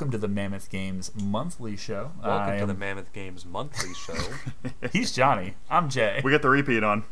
[0.00, 2.12] welcome to the Mammoth Games monthly show.
[2.24, 4.14] Welcome I to the Mammoth Games monthly show.
[4.94, 5.56] He's Johnny.
[5.68, 6.22] I'm Jay.
[6.24, 7.04] We get the repeat on.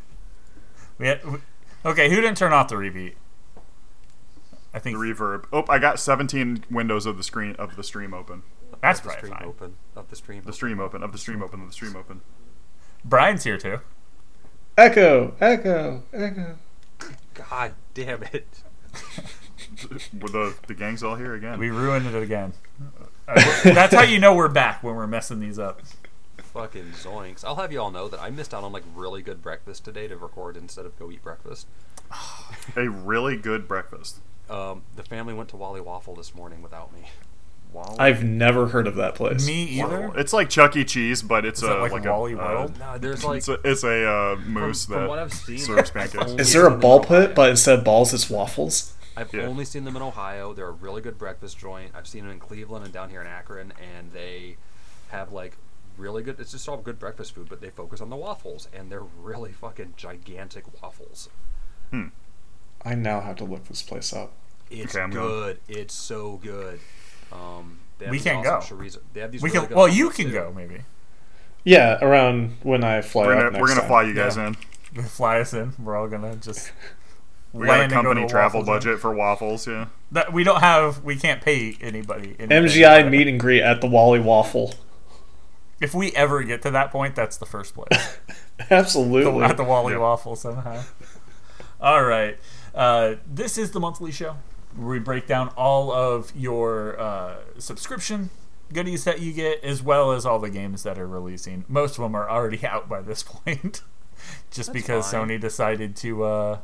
[0.96, 1.40] We had, we-
[1.85, 3.18] okay, who didn't turn off the repeat?
[4.72, 5.45] I think The reverb.
[5.53, 8.43] Oh, I got 17 windows of the screen of the stream open.
[8.80, 9.45] that's of the stream fine.
[9.46, 9.75] open.
[9.95, 10.43] Of the stream.
[10.46, 11.02] The stream open.
[11.02, 11.61] Of the stream open.
[11.61, 12.23] Of the stream open.
[13.05, 13.80] Brian's here too.
[14.79, 16.57] Echo, echo, echo.
[17.34, 18.46] God damn it.
[19.91, 21.59] With the the gang's all here again.
[21.59, 22.53] We ruined it again.
[23.27, 25.82] Uh, that's how you know we're back when we're messing these up.
[26.39, 27.45] Fucking zoinks.
[27.45, 30.09] I'll have you all know that I missed out on like really good breakfast today
[30.09, 31.67] to record instead of go eat breakfast.
[32.77, 34.20] a really good breakfast.
[34.48, 37.01] Um, the family went to Wally Waffle this morning without me.
[37.73, 37.97] Wow.
[37.98, 39.47] I've never heard of that place.
[39.47, 40.11] Me either.
[40.17, 40.84] It's like Chuck E.
[40.84, 42.79] Cheese, but it's Is a it like a Wally uh, World?
[42.79, 45.59] No, there's like It's a, it's a uh, from, moose from that what I've seen.
[45.59, 46.33] serves pancakes.
[46.33, 48.95] Is there a ball pit, but instead of balls, it's waffles?
[49.20, 49.42] I've Yeah.
[49.47, 50.52] only seen them in Ohio.
[50.55, 51.92] They're a really good breakfast joint.
[51.94, 54.56] I've seen them in Cleveland and down here in Akron, and they
[55.11, 55.56] have like
[55.97, 56.38] really good.
[56.38, 59.52] It's just all good breakfast food, but they focus on the waffles, and they're really
[59.52, 61.28] fucking gigantic waffles.
[61.91, 62.08] Hmm.
[62.84, 64.33] I now have to look this place up.
[64.70, 65.27] It's Okay, I'm going.
[65.28, 65.61] good.
[65.69, 66.78] It's so good.
[67.33, 68.84] Um, they have We can't awesome go.
[68.84, 69.42] chorizo- They have these.
[69.42, 69.69] We really can.
[69.70, 70.33] good Well, you can too.
[70.33, 70.83] go maybe.
[71.64, 73.89] Yeah, around when I fly We're gonna next we're gonna time.
[73.89, 74.46] fly you guys Yeah.
[74.48, 74.55] in.
[75.05, 75.74] Fly us in.
[75.78, 76.72] We're all gonna just.
[77.53, 78.75] We got a land and go company to travel Waffle Zone.
[78.91, 79.67] budget for waffles.
[79.67, 79.87] Yeah.
[80.13, 81.03] That we don't have.
[81.05, 82.37] We can't pay anybody.
[82.39, 82.49] anything.
[82.83, 84.75] MGI meet and greet at the Wally Waffle.
[85.81, 88.19] If we ever get to that point, that's the first place.
[88.71, 89.45] Absolutely.
[89.45, 90.01] at the Wally Yeah.
[90.01, 90.83] Waffle somehow.
[91.81, 92.37] All right.
[92.75, 94.37] Uh, this is the monthly show
[94.77, 98.31] where we break down all of your uh, subscription
[98.73, 101.65] goodies that you get, as well as all the games that are releasing.
[101.69, 103.83] Most of them are already out by this point,
[104.51, 105.29] just That's because fine.
[105.29, 106.59] Sony decided to uh,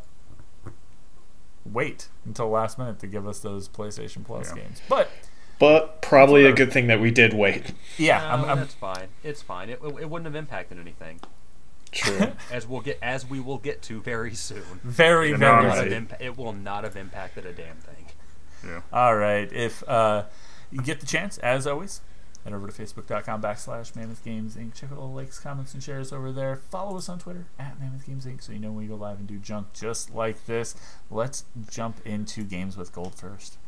[1.65, 4.63] wait until last minute to give us those PlayStation Plus Yeah.
[4.63, 4.83] games.
[4.89, 5.11] But
[5.59, 7.73] but probably a good thing that we did wait.
[7.97, 9.09] yeah, No, I'm, I'm, that's fine.
[9.23, 9.71] It's fine.
[9.71, 11.21] It, it wouldn't have impacted anything,
[11.93, 12.33] True.
[12.53, 14.81] as we'll get as we will get to very soon.
[14.83, 15.57] very, You know, very.
[15.57, 16.09] I'm It, Right.
[16.09, 18.07] impa- it will not have impacted a damn thing.
[18.67, 18.81] Yeah.
[18.93, 19.51] All right.
[19.53, 20.25] If uh,
[20.73, 22.01] you get the chance, as always,
[22.45, 24.75] head over to facebook.com backslash Mammoth Games Inc.
[24.75, 26.57] Check out all the likes, comments, and shares over there.
[26.57, 28.43] Follow us on Twitter at Mammoth Games Inc.
[28.43, 30.75] so you know when we go live and do junk just like this.
[31.11, 33.59] Let's jump into games with gold first.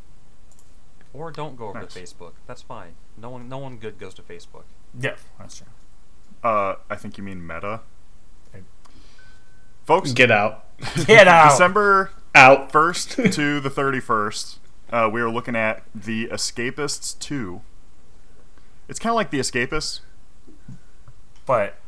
[1.14, 1.94] Or don't go over Nice.
[1.94, 2.32] to Facebook.
[2.46, 2.92] That's fine.
[3.16, 4.64] No one, no one good goes to Facebook.
[4.98, 5.66] Yeah, that's true.
[6.44, 7.80] Uh, I think you mean Meta.
[8.54, 8.64] Okay.
[9.84, 10.64] Folks, Get out.
[11.06, 11.50] Get out.
[11.52, 12.70] December Out.
[12.70, 14.58] 1st to the 31st,
[14.90, 17.62] uh, we are looking at The Escapists 2.
[18.88, 20.00] It's kind of like The Escapists,
[21.44, 21.78] But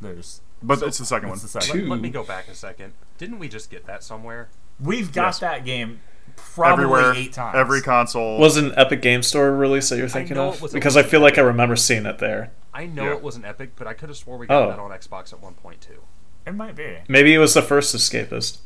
[0.00, 1.38] there's but it's the second one.
[1.38, 1.80] the second.
[1.80, 2.94] Let, let me go back a second.
[3.18, 4.48] Didn't we just get that somewhere?
[4.80, 5.38] We've got Yes.
[5.40, 6.00] that game
[6.36, 7.56] probably Everywhere, eight times.
[7.56, 8.38] every console.
[8.38, 10.56] Was an Epic Game Store release that you're thinking of?
[10.56, 12.50] it was a- Because I feel like I remember seeing it there.
[12.74, 13.12] I know Yeah.
[13.12, 14.68] it was an Epic, but I could have swore we got Oh.
[14.70, 16.02] that on Xbox at one point too.
[16.46, 16.98] It might be.
[17.08, 18.58] Maybe it was the first Escapist.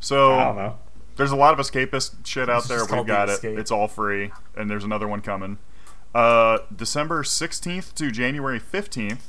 [0.00, 0.78] so I don't know.
[1.16, 2.80] There's a lot of escapist shit out there.
[2.80, 3.32] We've called The got it.
[3.32, 3.58] Escape.
[3.58, 5.58] It's all free, and there's another one coming.
[6.14, 9.20] Uh, December 16th to January 15th,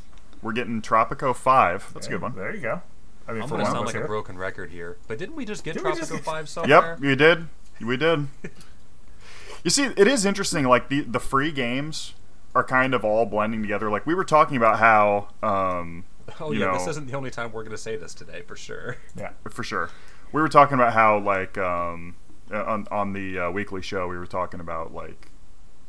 [0.41, 1.93] we're getting Tropico 5.
[1.93, 2.35] That's a good one.
[2.35, 2.81] There you go.
[3.27, 4.07] I mean, I'm for gonna one sound us like a here.
[4.07, 6.97] broken record here, but didn't we just get Didn't Tropico just get- Five somewhere?
[7.01, 7.47] Yep, you did.
[7.81, 8.27] We did.
[9.63, 10.63] you see, it is interesting.
[10.65, 12.13] Like the the free games
[12.55, 13.89] are kind of all blending together.
[13.89, 16.05] Like we were talking about how, um,
[16.39, 18.55] Oh you yeah, know, this isn't the only time we're gonna say this today for
[18.55, 18.95] sure.
[19.17, 19.31] Yeah.
[19.49, 19.89] for sure.
[20.31, 22.15] We were talking about how like um,
[22.51, 25.29] uh, on on the uh, weekly show we were talking about like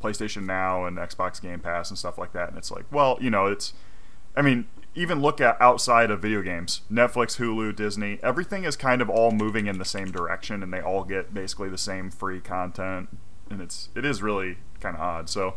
[0.02, 2.48] PlayStation Now and Xbox Game Pass and stuff like that.
[2.48, 3.72] And it's like, well, you know, it's.
[4.36, 9.02] I mean, even look at outside of video games, Netflix, Hulu, Disney, everything is kind
[9.02, 12.40] of all moving in the same direction, and they all get basically the same free
[12.40, 13.08] content,
[13.50, 15.28] and it's it is really kind of odd.
[15.28, 15.54] So,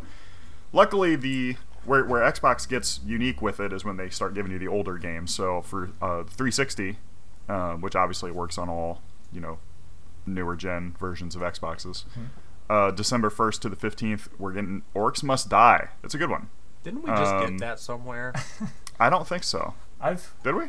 [0.72, 4.58] luckily, the where where Xbox gets unique with it is when they start giving you
[4.58, 5.34] the older games.
[5.34, 6.98] So for uh, 360,
[7.48, 9.00] um, which obviously works on all
[9.32, 9.58] you know
[10.26, 12.04] newer gen versions of Xboxes.
[12.70, 15.88] Uh, December 1st to the 15th, we're getting Orcs Must Die.
[16.04, 16.48] It's a good one.
[16.84, 18.32] Didn't we just Um, get that somewhere?
[19.00, 19.74] I don't think so.
[20.00, 20.64] I've Did we?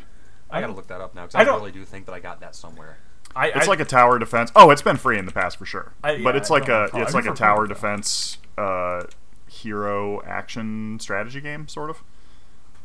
[0.50, 2.20] I gotta look that up now because I I, don't- really do think that I
[2.20, 2.98] got that somewhere.
[3.36, 4.52] I, It's I, like a tower defense.
[4.54, 5.92] Oh, it's been free in the past for sure.
[6.04, 7.02] I- but yeah, it's like a recall.
[7.02, 9.04] it's I've like a tower defense uh,
[9.48, 12.02] hero action strategy game, sort of.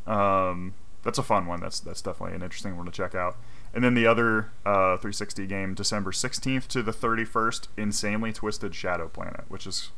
[0.08, 1.60] Um, that's a fun one.
[1.60, 3.38] That's that's definitely an interesting one to check out.
[3.74, 9.08] And then the other uh, 360 game, December 16th to the 31st, Insanely Twisted Shadow
[9.08, 9.92] Planet, which is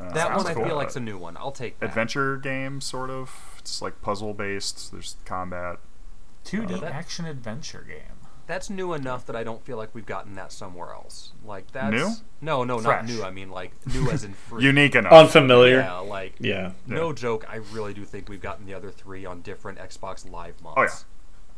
[0.00, 0.64] uh, That sounds one I cool.
[0.64, 1.36] feel like's a new one.
[1.36, 1.86] I'll take that.
[1.90, 3.56] adventure game, sort of.
[3.58, 4.92] It's like puzzle based.
[4.92, 5.78] There's combat.
[6.46, 8.16] 2D Oh, that- action adventure game.
[8.46, 11.32] that's new enough that I don't feel like we've gotten that somewhere else.
[11.44, 12.10] Like that's New?
[12.40, 13.08] No, no, Fresh.
[13.08, 13.24] not new.
[13.24, 14.62] I mean like new as in free.
[14.64, 15.12] Unique enough.
[15.12, 15.78] Unfamiliar.
[15.80, 16.70] Yeah, like Yeah.
[16.86, 17.14] no Yeah.
[17.14, 17.44] joke.
[17.50, 20.76] I really do think we've gotten the other three on different Xbox Live months.
[20.78, 20.88] Oh, yeah.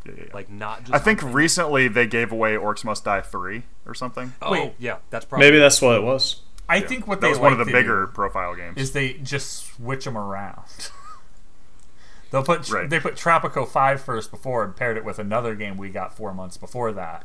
[0.04, 0.30] Yeah, yeah, yeah.
[0.34, 0.94] Like not just.
[0.94, 4.32] I think on- recently they gave away Orcs Must Die 3 or something.
[4.42, 4.72] Oh, Wait.
[4.78, 6.42] yeah, that's probably Maybe that's what it was.
[6.68, 6.86] I Yeah.
[6.86, 8.76] think what that they was one of the bigger profile games.
[8.76, 10.90] is they just switch them around.
[12.30, 12.88] They'll put Right.
[12.90, 16.34] they put Tropico 5 first before and paired it with another game we got four
[16.34, 17.24] months before that.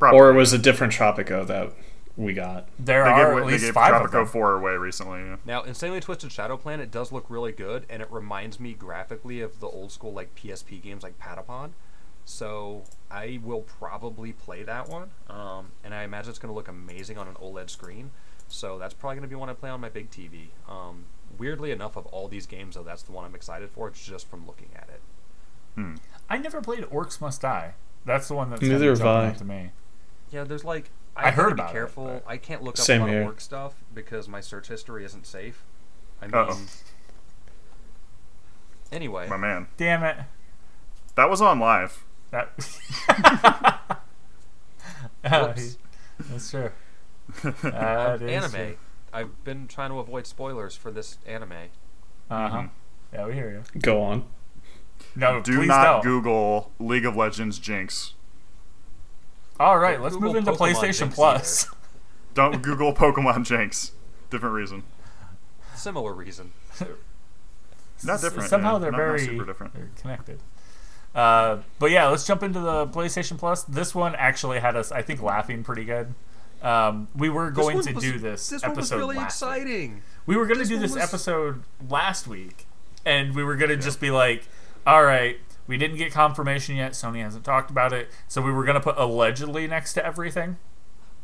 [0.00, 0.18] Probably.
[0.18, 1.72] Or it was a different Tropico that
[2.16, 2.66] we got.
[2.78, 4.26] There they are gave, at away- they least gave five of Tropico them.
[4.26, 5.20] 4 away recently.
[5.20, 5.36] Yeah.
[5.44, 9.60] Now, Insanely Twisted Shadow Planet does look really good, and it reminds me graphically of
[9.60, 11.70] the old school like PSP games like Patapon.
[12.24, 16.68] So I will probably play that one, um, and I imagine it's going to look
[16.68, 18.10] amazing on an OLED screen.
[18.48, 20.48] So that's probably going to be one I play on my big TV.
[20.68, 21.06] Um,
[21.38, 24.28] weirdly enough, of all these games, though, that's the one I'm excited for, it's just
[24.30, 25.00] from looking at it.
[25.74, 25.94] Hmm.
[26.28, 27.74] I never played Orcs Must Die.
[28.04, 29.38] That's the one that's Neither kinda have I.
[29.38, 29.70] to me.
[30.30, 32.22] Yeah, there's like I have heard to be about it, careful.
[32.26, 33.20] I can't look up Same a lot here.
[33.22, 35.64] of work stuff because my search history isn't safe.
[36.20, 36.58] I mean, Uh-oh.
[38.90, 39.68] anyway, My man.
[39.76, 40.16] Damn it.
[41.14, 42.04] That was on live.
[42.32, 42.52] That
[45.30, 45.78] Whoops.
[46.30, 46.70] That's true.
[47.62, 48.50] That is anime.
[48.52, 48.76] true.
[49.12, 51.52] I've been trying to avoid spoilers for this anime.
[52.30, 52.56] Uh-huh.
[52.56, 52.70] Mhm.
[53.12, 53.80] Yeah, we hear you.
[53.80, 54.24] Go on.
[55.14, 56.02] No, do not don't.
[56.02, 58.14] Google League of Legends Jinx.
[59.60, 61.66] All right, Don't let's Google move into Pokemon PlayStation Jinx Plus.
[62.34, 63.92] Don't Google Pokemon Jinx.
[64.30, 64.82] Different reason.
[65.76, 66.52] Similar reason.
[68.02, 68.78] Not S- different, Somehow yeah.
[68.78, 69.74] they're Not- not very super different.
[69.74, 70.40] they're connected.
[71.14, 73.64] Uh, but yeah, let's jump into the PlayStation Plus.
[73.64, 76.14] This one actually had us, I think, laughing pretty good.
[76.62, 79.92] Um, we were going to was- do this, This episode one was really last week.
[80.26, 82.66] We were going to do this was- episode last week,
[83.04, 84.46] and we were going to just be like,
[84.86, 86.92] all right, we didn't get confirmation yet.
[86.92, 88.08] Sony hasn't talked about it.
[88.28, 90.56] So we were going to put allegedly next to everything.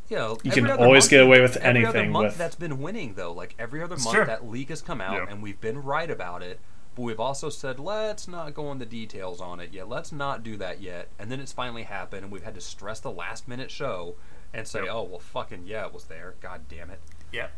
[0.08, 2.79] Yeah, You can always month- get away with every other anything month with- that's been
[2.81, 3.32] winning though.
[3.32, 4.25] Like every other month, Sure.
[4.25, 5.26] that leak has come out, Yeah.
[5.29, 6.61] and we've been right about it.
[6.98, 9.88] But we've also said let's not go into details on it yet.
[9.88, 11.06] Let's not do that yet.
[11.16, 14.16] And then it's finally happened, and we've had to stress the last minute show
[14.52, 14.88] and say, Yep.
[14.90, 16.34] "Oh well, fucking yeah, it was there.
[16.40, 16.98] God damn it."
[17.30, 17.50] Yeah.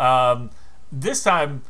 [0.00, 0.48] Um,
[0.90, 1.64] this time,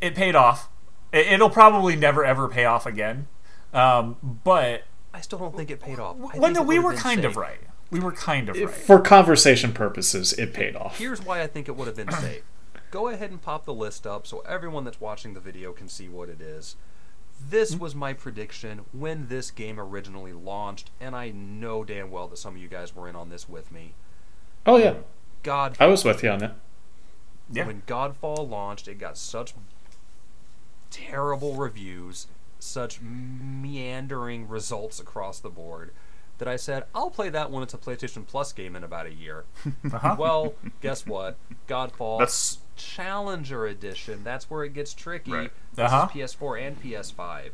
[0.00, 0.68] it paid off.
[1.12, 3.26] It, it'll probably never ever pay off again.
[3.74, 6.18] Um, but I still don't think it paid off.
[6.34, 7.58] I when we were been kind of right.
[7.90, 8.70] We were kind of right.
[8.70, 10.98] For conversation purposes, it paid off.
[10.98, 12.42] Here's why I think it would have been safe.
[12.90, 16.08] Go ahead and pop the list up so everyone that's watching the video can see
[16.08, 16.76] what it is.
[17.50, 17.82] This mm-hmm.
[17.82, 22.56] was my prediction when this game originally launched, and I know damn well that some
[22.56, 23.94] of you guys were in on this with me.
[24.66, 24.94] Oh yeah,
[25.42, 26.56] God, I was with you on that.
[27.50, 27.66] Yeah.
[27.66, 29.54] when Godfall launched, it got such
[30.90, 32.26] terrible reviews,
[32.58, 35.92] such meandering results across the board,
[36.38, 39.12] that I said, I'll play that when it's a PlayStation Plus game in about a
[39.12, 39.44] year.
[39.92, 40.16] Uh-huh.
[40.18, 41.36] Well, guess what?
[41.68, 44.20] Godfall That's Challenger Edition.
[44.24, 45.32] That's where it gets tricky.
[45.32, 45.50] Right.
[45.74, 46.08] This Uh-huh.
[46.14, 47.50] is PS4 and PS5.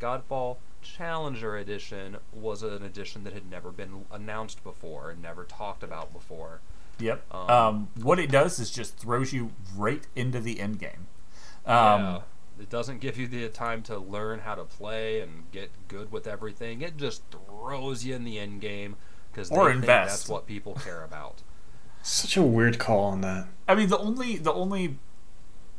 [0.00, 5.82] Godfall Challenger Edition was an edition that had never been announced before and never talked
[5.82, 6.60] about before.
[6.98, 7.22] Yep.
[7.32, 11.06] Um, Um, what it does is just throws you right into the end game.
[11.66, 12.20] Um, yeah.
[12.58, 16.26] It doesn't give you the time to learn how to play and get good with
[16.26, 16.80] everything.
[16.80, 18.96] It just throws you in the end game
[19.30, 20.10] because Or think invest.
[20.10, 21.42] that's what people care about.
[22.02, 23.46] Such a weird call on that.
[23.68, 24.98] I mean, the only the only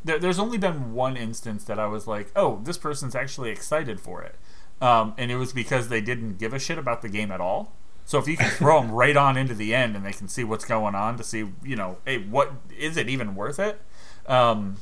[0.03, 3.99] there, there's only been one instance that I was like, oh, this person's actually excited
[3.99, 4.35] for it,
[4.81, 7.73] um, and it was because they didn't give a shit about the game at all.
[8.05, 10.43] So if you can throw them right on into the end and they can see
[10.43, 13.81] what's going on to see, you know, hey, what is it even worth it?
[14.27, 14.77] Um,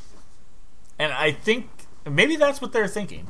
[1.00, 1.70] and I think
[2.10, 3.28] maybe that's what they're thinking.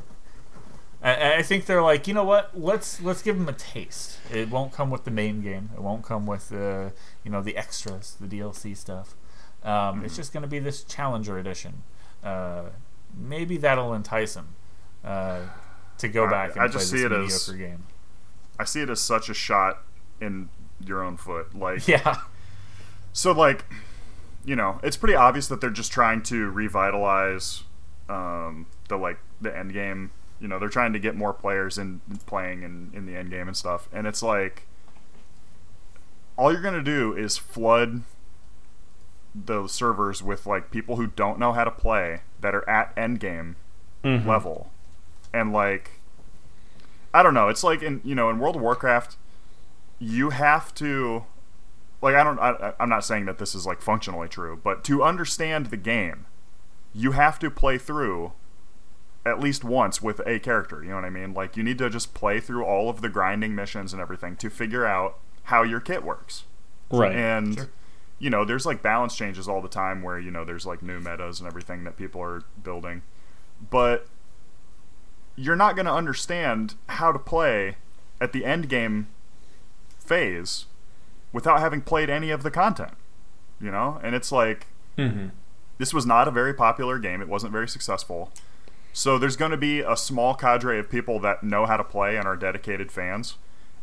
[1.02, 2.58] I, I think they're like, you know what?
[2.58, 4.18] Let's let's give them a taste.
[4.32, 5.70] It won't come with the main game.
[5.74, 6.92] It won't come with the
[7.24, 9.14] you know the extras, the DLC stuff.
[9.62, 11.82] Um, It's just going to be this Challenger edition.
[12.24, 12.64] Uh,
[13.16, 14.54] maybe that'll entice them
[15.04, 15.40] uh,
[15.98, 17.84] to go I- back and I play just this it mediocre as- game.
[18.58, 19.82] I see it as such a shot
[20.20, 20.48] in
[20.84, 21.54] your own foot.
[21.54, 22.20] Like Yeah,
[23.12, 23.64] so like
[24.44, 27.64] you know, it's pretty obvious that they're just trying to revitalize
[28.08, 30.10] um, the like the end game.
[30.40, 33.48] You know, they're trying to get more players in playing in, in the end game
[33.48, 33.88] and stuff.
[33.92, 34.66] And it's like
[36.36, 38.02] all you're gonna do is flood
[39.34, 43.20] those servers with like people who don't know how to play that are at end
[43.20, 43.56] game
[44.04, 44.24] Mhm.
[44.26, 44.70] level
[45.32, 46.00] and like
[47.12, 49.16] i don't know it's like in you know in world of warcraft
[49.98, 51.24] you have to
[52.00, 55.02] like i don't I, i'm not saying that this is like functionally true but to
[55.02, 56.26] understand the game
[56.96, 58.32] you have to play through
[59.26, 60.82] at least once with a character.
[60.82, 61.34] You know what I mean?
[61.34, 64.48] Like you need to just play through all of the grinding missions and everything to
[64.48, 66.44] figure out how your kit works.
[66.90, 67.14] Right.
[67.14, 67.68] And Sure.
[68.18, 70.98] you know, there's like balance changes all the time where you know there's like new
[71.00, 73.02] metas and everything that people are building,
[73.70, 74.06] but
[75.34, 77.76] you're not going to understand how to play
[78.20, 79.08] at the end game
[79.98, 80.66] phase
[81.32, 82.94] without having played any of the content.
[83.60, 85.26] You know, and it's like hmm
[85.78, 87.20] this was not a very popular game.
[87.20, 88.30] It wasn't very successful.
[88.92, 92.16] So there's going to be a small cadre of people that know how to play
[92.16, 93.36] and are dedicated fans,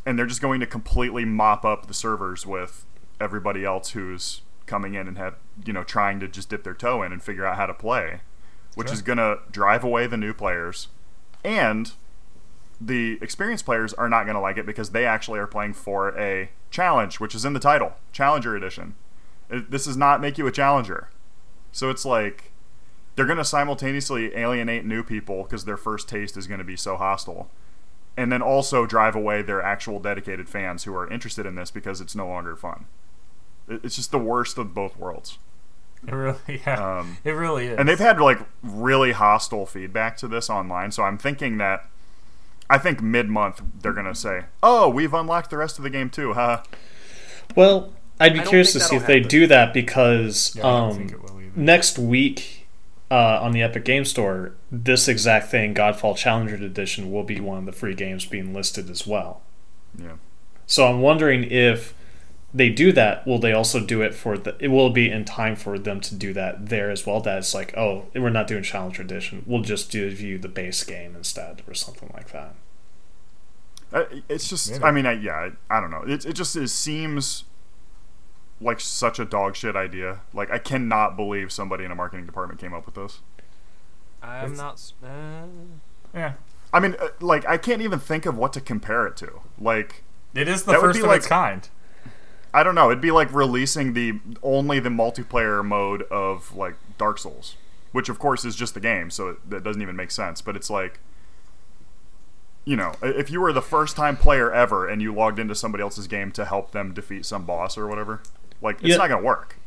[0.05, 2.85] and they're just going to completely mop up the servers with
[3.21, 5.35] everybody else who's coming in and have
[5.65, 8.21] you know trying to just dip their toe in and figure out how to play,
[8.75, 8.93] which Sure.
[8.93, 10.87] is going to drive away the new players,
[11.43, 11.91] and
[12.81, 16.17] the experienced players are not going to like it because they actually are playing for
[16.19, 18.95] a challenge, which is in the title, Challenger Edition.
[19.49, 21.09] This does not make you a challenger.
[21.73, 22.51] So it's like
[23.15, 26.77] they're going to simultaneously alienate new people because their first taste is going to be
[26.77, 27.49] so hostile.
[28.15, 31.99] And then also drive away their actual dedicated fans who are interested in this because
[31.99, 32.85] it's no longer fun.
[33.67, 35.37] It's just the worst of both worlds.
[36.05, 37.79] It really, yeah, Um, it really is.
[37.79, 41.87] and they've had like really hostile feedback to this online, so I'm thinking that
[42.69, 45.89] I think mid month they're going to say, "Oh, we've unlocked the rest of the
[45.89, 46.61] game too." Huh?
[47.55, 50.91] Well, I'd be curious to see if that'll they do that because Yeah, I don't
[50.91, 51.07] um,
[51.53, 51.65] think it will either.
[51.65, 52.67] next week
[53.11, 57.59] uh, on the Epic Game Store, this exact thing, Godfall Challenger Edition, will be one
[57.59, 59.41] of the free games being listed as well.
[59.97, 60.13] Yeah.
[60.65, 61.93] So I'm wondering if
[62.53, 64.55] they do that, will they also do it for the?
[64.59, 67.19] It will be in time for them to do that there as well.
[67.19, 69.43] That it's like, oh, we're not doing Challenger Edition.
[69.45, 72.55] We'll just give you the base game instead, or something like that.
[73.91, 74.83] Uh, It's just, Maybe.
[74.83, 76.03] I mean, I, yeah, I, I don't know.
[76.03, 77.43] It, it just it seems
[78.63, 80.21] like such a dog shit idea.
[80.33, 83.19] Like, I cannot believe somebody in a marketing department came up with this.
[84.21, 84.73] I'm It's- not.
[84.73, 85.45] s- Uh,
[86.13, 86.33] yeah,
[86.71, 89.41] I mean, uh, like, I can't even think of what to compare it to.
[89.59, 90.03] Like,
[90.33, 91.67] it is the That would first be of like- its kind.
[92.53, 92.89] I don't know.
[92.91, 97.55] It'd be like releasing the only the multiplayer mode of like Dark Souls,
[97.93, 100.39] which of course is just the game, so it, that doesn't even make sense.
[100.39, 100.99] But it's like,
[102.65, 105.81] you know, if you were the first time player ever and you logged into somebody
[105.81, 108.21] else's game to help them defeat some boss or whatever,
[108.63, 108.97] like it's Yeah.
[108.97, 109.57] not gonna work.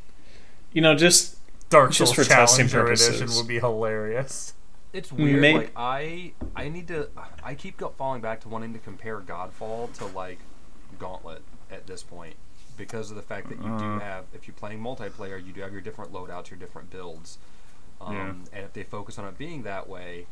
[0.72, 1.36] You know, just
[1.70, 4.54] Dark Just Souls for testing Challenger Edition would be hilarious.
[4.92, 5.40] It's weird.
[5.40, 7.08] Maybe- Like I, I need to.
[7.42, 10.38] I keep falling back to wanting to compare Godfall to like
[10.98, 12.34] Gauntlet at this point
[12.76, 13.78] because of the fact that you Uh.
[13.78, 17.38] do have, if you're playing multiplayer, you do have your different loadouts, your different builds,
[18.00, 18.28] um, Yeah.
[18.58, 20.26] and if they focus on it being that way,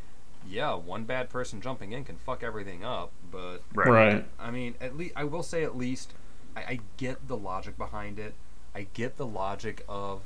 [0.47, 3.11] yeah, one bad person jumping in can fuck everything up.
[3.31, 3.89] But Right.
[3.89, 4.25] right.
[4.39, 6.13] I mean, at least I will say at least
[6.57, 8.35] I, I get the logic behind it.
[8.75, 10.23] I get the logic of,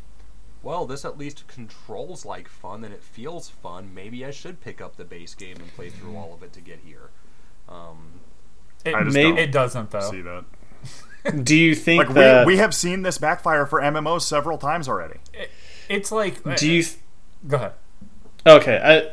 [0.63, 3.93] well, this at least controls like fun and it feels fun.
[3.95, 6.61] Maybe I should pick up the base game and play through all of it to
[6.61, 7.11] get here.
[7.69, 8.21] Um,
[8.85, 10.11] It, I just Maybe- don't it doesn't though.
[10.11, 10.45] see that.
[11.45, 12.47] Do you think Like that?
[12.47, 15.19] we, we have seen this backfire for MMOs several times already.
[15.35, 15.51] It-
[15.89, 16.43] it's like.
[16.57, 16.83] do you?
[16.83, 16.97] Th-
[17.47, 17.73] go ahead?
[18.47, 19.11] Okay, I,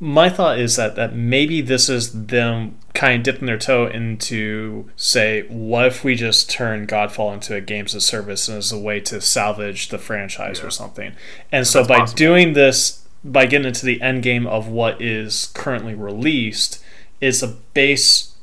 [0.00, 4.90] my thought is that that maybe this is them kind of dipping their toe into
[4.96, 9.00] say, what if we just turn Godfall into a games of service as a way
[9.00, 10.66] to salvage the franchise Yeah.
[10.66, 11.12] or something?
[11.50, 12.16] And so by possible.
[12.16, 16.82] doing this, by getting into the end game of what is currently released,
[17.20, 18.34] it's a base.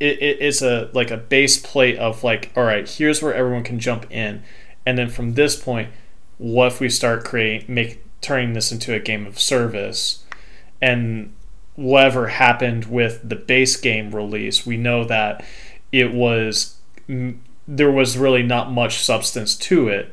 [0.00, 3.64] It, it, it's a like a base plate of like, all right, here's where everyone
[3.64, 4.42] can jump in,
[4.84, 5.90] and then from this point,
[6.38, 10.24] what if we start creating make turning this into a game of service
[10.80, 11.34] and
[11.74, 15.44] whatever happened with the base game release we know that
[15.92, 16.76] it was
[17.68, 20.12] there was really not much substance to it.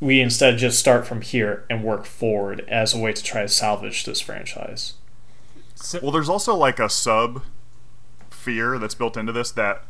[0.00, 3.48] We instead just start from here and work forward as a way to try to
[3.48, 4.94] salvage this franchise.
[6.02, 7.42] Well, there's also like a sub
[8.30, 9.84] fear that's built into this that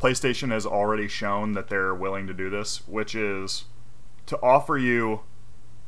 [0.00, 3.64] PlayStation has already shown that they're willing to do this, which is
[4.26, 5.20] to offer you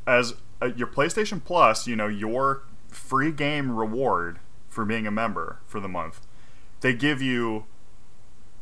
[0.07, 2.63] as uh your PlayStation Plus, you know, your
[2.95, 6.21] free game reward for being a member for the month.
[6.81, 7.65] They give you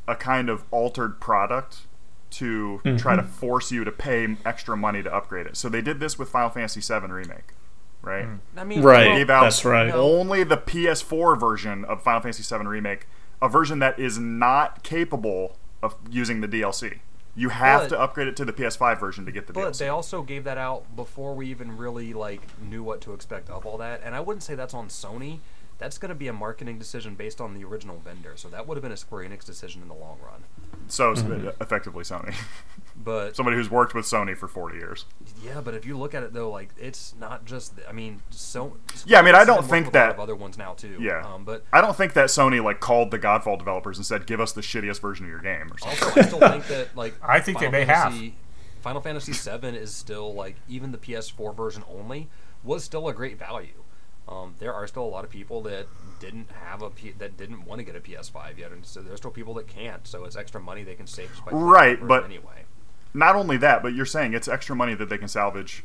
[0.06, 1.86] a kind of altered product
[2.30, 3.30] to try to mm-hmm.
[3.30, 5.56] force you to pay extra money to upgrade it.
[5.56, 7.52] So they did this with Final Fantasy VII remake,
[8.00, 8.24] right?
[8.24, 8.36] Hmm.
[8.56, 9.08] I mean, Right.
[9.08, 9.92] well, gave out That's right.
[9.92, 13.06] only the PS4 version of Final Fantasy VII Remake,
[13.42, 17.00] a version that is not capable of using the DLC.
[17.34, 19.78] You have But- to upgrade it to the PS5 version to get the But DLC.
[19.78, 23.64] they also gave that out before we even really like knew what to expect of
[23.64, 24.02] all that.
[24.04, 25.40] And I wouldn't say that's on Sony
[25.79, 28.33] that's going to be a marketing decision based on the original vendor.
[28.37, 30.45] So that would have been a Square Enix decision in the long run.
[30.88, 31.49] So Mm-hmm.
[31.62, 32.35] effectively Sony,
[32.97, 35.07] But somebody who's worked with Sony for 40 years.
[35.43, 37.73] yeah, but if you look at it though, like it's not just.
[37.88, 38.76] I mean, so
[39.07, 40.75] Yeah, I mean, I don't think working with a lot that- of other ones now
[40.75, 40.99] too.
[41.00, 44.26] Yeah, um, but I don't think that Sony like called the Godfall developers and said,
[44.26, 46.05] "Give us the shittiest version of your game" or something.
[46.09, 48.14] Also, I still think that like I think they Final may have.
[48.83, 52.29] Final Fantasy VII is still like even the PS4 version only
[52.64, 53.81] was still a great value.
[54.32, 55.86] Um, there are still a lot of people that
[56.20, 59.18] didn't have a P- that didn't want to get a PS5 yet, and so there's
[59.18, 60.06] still people that can't.
[60.06, 62.64] So it's extra money they can save just by Right, but- anyway.
[63.14, 65.84] Not only that, but you're saying it's extra money that they can salvage,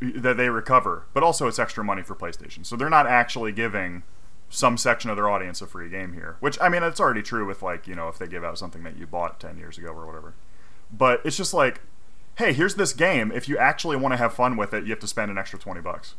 [0.00, 2.66] that they recover, but also it's extra money for PlayStation.
[2.66, 4.02] So they're not actually giving
[4.50, 6.36] some section of their audience a free game here.
[6.40, 8.82] Which I mean, it's already true with like you know if they give out something
[8.82, 10.34] that you bought ten years ago or whatever.
[10.92, 11.80] But it's just like,
[12.38, 13.30] hey, here's this game.
[13.30, 15.58] If you actually want to have fun with it, you have to spend an extra
[15.60, 16.16] twenty bucks.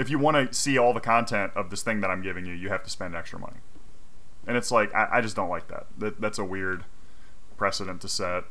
[0.00, 2.54] If you want to see all the content of this thing that I'm giving you,
[2.54, 3.58] you have to spend extra money.
[4.46, 5.86] And it's like I, I just don't like that.
[5.98, 6.20] that.
[6.20, 6.84] That's a weird
[7.56, 8.44] precedent to set.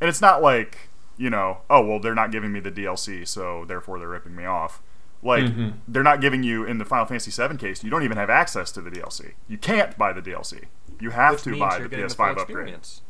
[0.00, 3.64] And it's not like you know, oh well, they're not giving me the DLC, so
[3.66, 4.80] therefore they're ripping me off.
[5.22, 5.74] Like Mhm.
[5.88, 8.70] they're not giving you in the Final Fantasy VII case, you don't even have access
[8.72, 9.32] to the DLC.
[9.48, 10.66] You can't buy the DLC.
[11.00, 12.48] You have Which to buy the getting the full PS5 upgrade.
[12.48, 13.02] experience.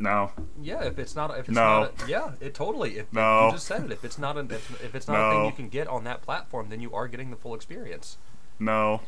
[0.00, 1.80] No, Yeah, if it's not, if it's No.
[1.82, 2.96] not, a, yeah, it totally.
[2.98, 3.46] If, No.
[3.46, 3.92] you just said it.
[3.92, 6.22] If it's not, a, if, if it's not a thing you can get on that
[6.22, 8.16] platform, then you are getting the full experience.
[8.58, 9.02] no.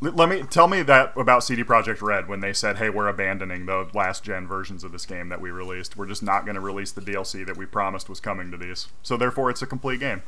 [0.00, 3.66] Let me tell me that about CD Projekt Red when they said, "Hey, we're abandoning
[3.66, 5.96] the last gen versions of this game that we released.
[5.96, 8.86] We're just not going to release the DLC that we promised was coming to these.
[9.02, 10.22] So therefore, it's a complete game."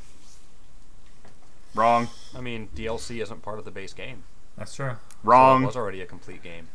[1.73, 2.09] Wrong.
[2.37, 4.25] I mean, DLC isn't part of the base game.
[4.59, 4.91] That's true.
[4.91, 5.63] So Wrong.
[5.63, 6.67] it was already a complete game.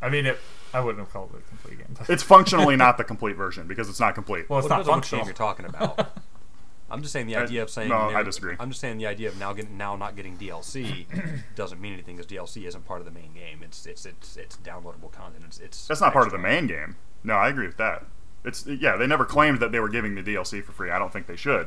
[0.00, 0.38] I mean, it.
[0.74, 1.96] I wouldn't have called it a complete game.
[1.98, 4.48] But It's functionally not the complete version because it's not complete.
[4.48, 5.24] well, it's Well, not it depends functional.
[5.26, 6.22] which game you're talking about.
[6.90, 8.56] I'm just saying the I- idea of saying no, I disagree.
[8.58, 11.04] I'm just saying the idea of now getting now not getting DLC
[11.54, 13.62] doesn't mean anything because DLC isn't part of the main game.
[13.62, 15.44] It's it's it's it's downloadable content.
[15.46, 16.96] It's, it's That's not part of the main game.
[17.24, 18.06] No, I agree with that.
[18.44, 20.90] It's yeah, they never claimed that they were giving the DLC for free.
[20.90, 21.66] I don't think they should.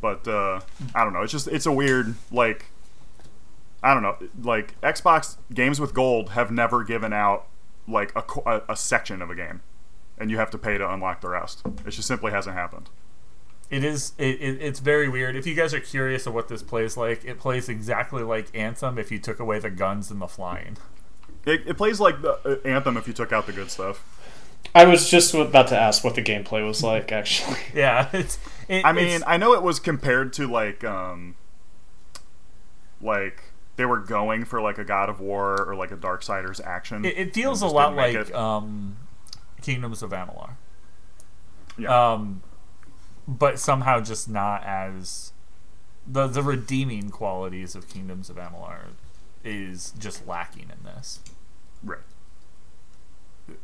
[0.00, 0.60] But uh,
[0.94, 1.22] I don't know.
[1.22, 2.66] It's just it's a weird like
[3.82, 4.16] I don't know.
[4.42, 7.46] Like Xbox games with gold have never given out
[7.90, 9.60] like a, a, a section of a game,
[10.18, 11.62] and you have to pay to unlock the rest.
[11.86, 12.88] It just simply hasn't happened.
[13.70, 14.12] It is.
[14.18, 15.36] It, it, it's very weird.
[15.36, 18.98] If you guys are curious of what this plays like, it plays exactly like Anthem
[18.98, 20.76] if you took away the guns and the flying.
[21.46, 24.04] It, it plays like the uh, Anthem if you took out the good stuff.
[24.74, 27.56] I was just about to ask what the gameplay was like, actually.
[27.74, 28.38] Yeah, it's.
[28.68, 31.36] It, I mean, it's- I know it was compared to like um
[33.00, 33.42] like
[33.76, 37.04] they were going for like a God of War or like a Darksiders action.
[37.04, 38.96] it, it feels a lot like um,
[39.62, 40.52] Kingdoms of Amalur.
[41.78, 42.12] Yeah.
[42.12, 42.42] Um,
[43.26, 45.32] but somehow just not as
[46.06, 48.88] the the redeeming qualities of Kingdoms of Amalur
[49.44, 51.20] is just lacking in this.
[51.82, 52.00] right.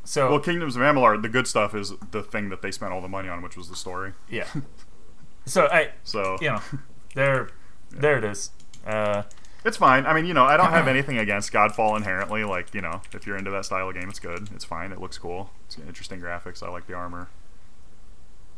[0.04, 3.00] So Well, Kingdoms of Amalur, the good stuff is the thing that they spent all
[3.00, 4.12] the money on, which was the story.
[4.28, 4.46] yeah.
[5.48, 6.60] So I So you know
[7.14, 7.50] there
[7.90, 8.50] there it is.
[8.84, 9.22] Uh,
[9.66, 10.06] it's fine.
[10.06, 12.44] I mean, you know, I don't have anything against Godfall inherently.
[12.44, 14.48] Like, you know, if you're into that style of game, it's good.
[14.54, 14.92] It's fine.
[14.92, 15.50] It looks cool.
[15.66, 16.62] It's interesting graphics.
[16.62, 17.28] I like the armor.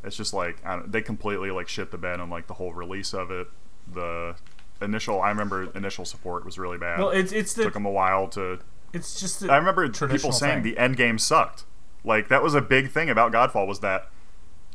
[0.05, 2.73] It's just like I don't, they completely like shit the bed on like the whole
[2.73, 3.49] release of it.
[3.92, 4.37] The
[4.81, 6.99] initial, I remember initial support was really bad.
[6.99, 8.61] well, it's it's took them a while to.
[8.92, 10.75] it's just I remember people saying thing.
[10.75, 11.64] the end game sucked.
[12.05, 14.09] Like that was a big thing about Godfall was that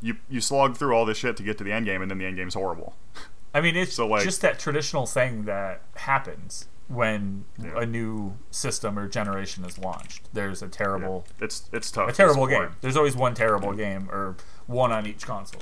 [0.02, 2.18] you you slog through all this shit to get to the end game, and then
[2.18, 2.96] the end game's horrible.
[3.54, 7.72] I mean, it's So, like- just that traditional thing that happens when Yeah.
[7.82, 10.28] a new system or generation is launched.
[10.34, 12.10] There's a terrible, It's it's tough.
[12.10, 12.76] a terrible game.
[12.82, 14.36] There's always one terrible game or
[14.68, 15.62] one on each console.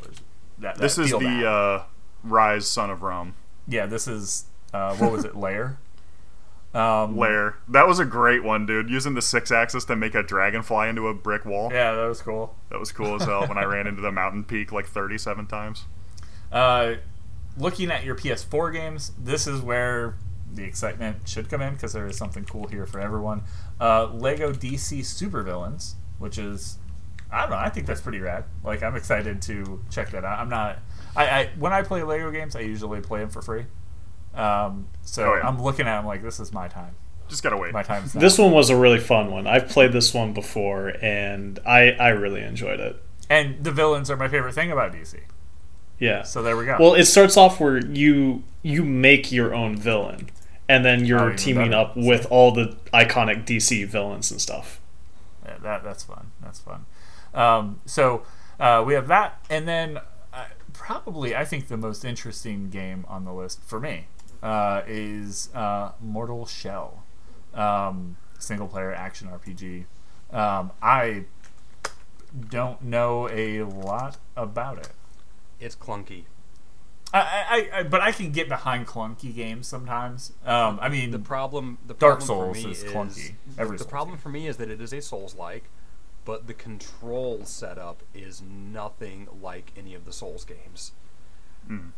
[0.58, 1.84] That, that This is the uh,
[2.28, 3.36] Ryse Son of Rome.
[3.68, 3.86] yeah.
[3.86, 5.36] This is uh, what was it?
[5.46, 5.78] Lair.
[6.74, 7.58] Um, Lair.
[7.68, 8.90] That was a great one, dude.
[8.90, 11.70] Using the six axis to make a dragon fly into a brick wall.
[11.72, 12.56] Yeah, that was cool.
[12.70, 15.86] That was cool as hell when I ran into the mountain peak like 37 times.
[16.52, 16.94] Uh,
[17.58, 20.16] looking at your PS4 games, this is where
[20.54, 23.44] the excitement should come in because there is something cool here for everyone.
[23.80, 26.78] Uh, Lego DC Supervillains, which is
[27.32, 27.58] I don't know.
[27.58, 28.44] I think that's pretty rad.
[28.64, 30.40] Like I'm excited to check that out.
[30.40, 30.80] I'm not.
[31.16, 33.66] I, I when I play Lego games, I usually play them for free.
[34.34, 35.48] Um, so Oh, yeah.
[35.48, 36.96] I'm looking at them like this is my time.
[37.30, 37.72] Just gotta wait.
[37.74, 38.20] My time's now.
[38.22, 39.48] This one was a really fun one.
[39.48, 43.02] I've played this one before, and I, I really enjoyed it.
[43.30, 45.16] and the villains are my favorite thing about DC.
[46.02, 46.24] Yeah.
[46.24, 46.78] So there we go.
[46.80, 50.30] Well, it starts off where you you make your own villain,
[50.68, 54.82] and then Oh, you're even teaming up with all the iconic DC villains and stuff.
[55.46, 56.32] Yeah, that that's fun.
[56.42, 56.86] That's fun.
[57.36, 58.24] Um, so
[58.60, 60.00] uh, we have that, and then
[60.34, 64.08] uh, probably I think the most interesting game on the list for me
[64.42, 67.04] uh, is uh, Mortal Shell,
[67.54, 69.86] um, single player action RPG.
[70.36, 71.26] Um, I
[72.50, 74.90] don't know a lot about it.
[75.62, 76.24] It's clunky.
[77.14, 77.20] I,
[77.74, 80.32] I, I, but I can get behind clunky games sometimes.
[80.46, 83.34] Um, I mean, The problem, the Dark problem for Souls me is clunky.
[83.58, 84.22] Every the Souls problem game.
[84.22, 85.66] for me is that it is a Souls-like,
[86.24, 90.94] but the control setup is nothing like any of the Souls games.
[91.70, 91.92] Mm.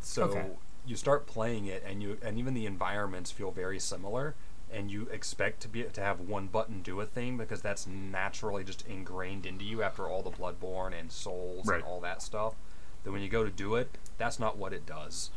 [0.00, 0.46] So Okay.
[0.86, 4.34] you start playing it, and you and even the environments feel very similar,
[4.72, 8.64] and you expect to be to have one button do a thing because that's naturally
[8.64, 11.76] just ingrained into you after all the Bloodborne and Souls Right.
[11.76, 12.54] and all that stuff.
[13.04, 15.30] That when you go to do it, that's not what it does.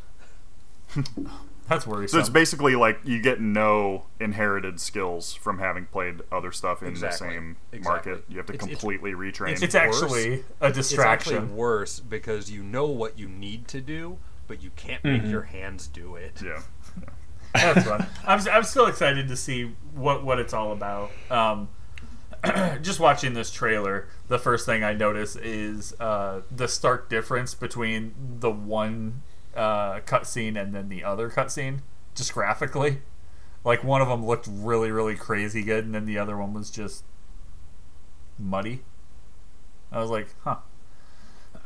[1.67, 2.07] that's where.
[2.07, 6.89] So it's basically like you get no inherited skills from having played other stuff in
[6.89, 7.27] Exactly.
[7.27, 8.11] the same Exactly.
[8.13, 8.25] market.
[8.29, 9.51] You have to It's- it's- completely retrain.
[9.61, 9.75] it's worse.
[9.75, 10.77] actually a distraction.
[10.79, 11.55] It's actually distraction.
[11.55, 15.31] worse because you know what you need to do, but you can't make Mhm.
[15.31, 16.41] your hands do it.
[16.43, 16.61] yeah.
[17.53, 18.05] That's fun.
[18.25, 21.11] I'm, I'm still excited to see what, what it's all about.
[21.31, 21.69] Um,
[22.81, 28.13] just watching this trailer, the first thing I notice is uh, the stark difference between
[28.39, 29.23] the one
[29.55, 31.79] uh, cutscene and then the other cutscene,
[32.15, 32.99] just graphically.
[33.63, 36.69] Like one of them looked really, really crazy good, and then the other one was
[36.69, 37.03] just
[38.39, 38.83] muddy.
[39.91, 40.57] I was like, huh.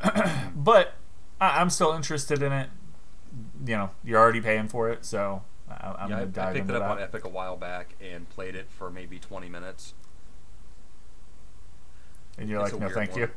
[0.55, 0.93] but
[1.39, 2.69] I, I'm still interested in it.
[3.65, 6.53] You know, you're already paying for it, so I, I'm yeah, I, gonna I dive
[6.53, 6.91] picked into it up that.
[6.91, 9.93] on Epic a while back and played it for maybe 20 minutes.
[12.41, 13.29] And you're It's like, no, weird thank you.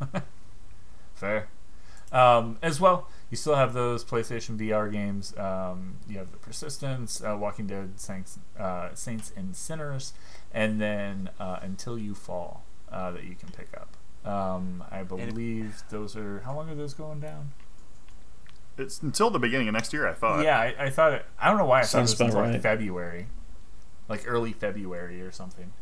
[1.14, 1.48] Fair.
[2.10, 5.36] Um, as well, you still have those PlayStation VR games.
[5.36, 10.12] Um, you have the Persistence, uh, Walking Dead, Saints, uh, Saints and Sinners,
[10.52, 13.96] and then uh, Until You Fall uh, that you can pick up.
[14.30, 17.52] Um, I if- believe those are how long are those going down?
[18.76, 20.44] It's until the beginning of next year, I thought.
[20.44, 21.24] yeah, I, I thought it.
[21.38, 22.62] I don't know why I Sounds thought it was about until like.
[22.62, 23.26] February,
[24.08, 25.72] like early February or something.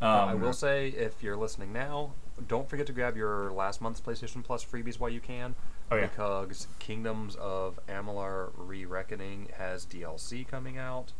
[0.00, 2.12] Um, I will say, if you're listening now,
[2.48, 5.54] don't forget to grab your last month's PlayStation Plus freebies while you can.
[5.90, 6.06] Oh, yeah.
[6.06, 11.12] Because Kingdoms of Amalur Re-Reckoning has DLC coming out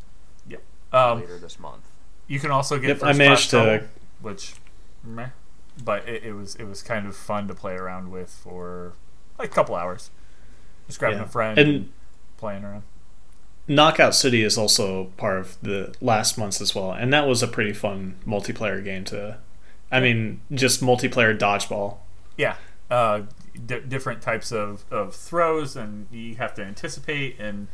[0.92, 1.84] um, later this month.
[2.26, 3.86] You can also get Yep, I first managed class to- trouble,
[4.22, 4.54] which,
[5.04, 5.28] meh,
[5.84, 8.94] but it, it was it was kind of fun to play around with for
[9.38, 10.10] like a couple hours.
[10.86, 11.24] Just grabbing Yeah.
[11.24, 11.92] a friend And- and
[12.38, 12.82] playing around.
[13.70, 17.46] Knockout City is also part of the last months as well, and that was a
[17.46, 19.38] pretty fun multiplayer game to.
[19.92, 21.98] I mean, just multiplayer dodgeball.
[22.36, 22.56] Yeah,
[22.90, 23.22] uh,
[23.64, 27.68] d- different types of, of throws, and you have to anticipate, and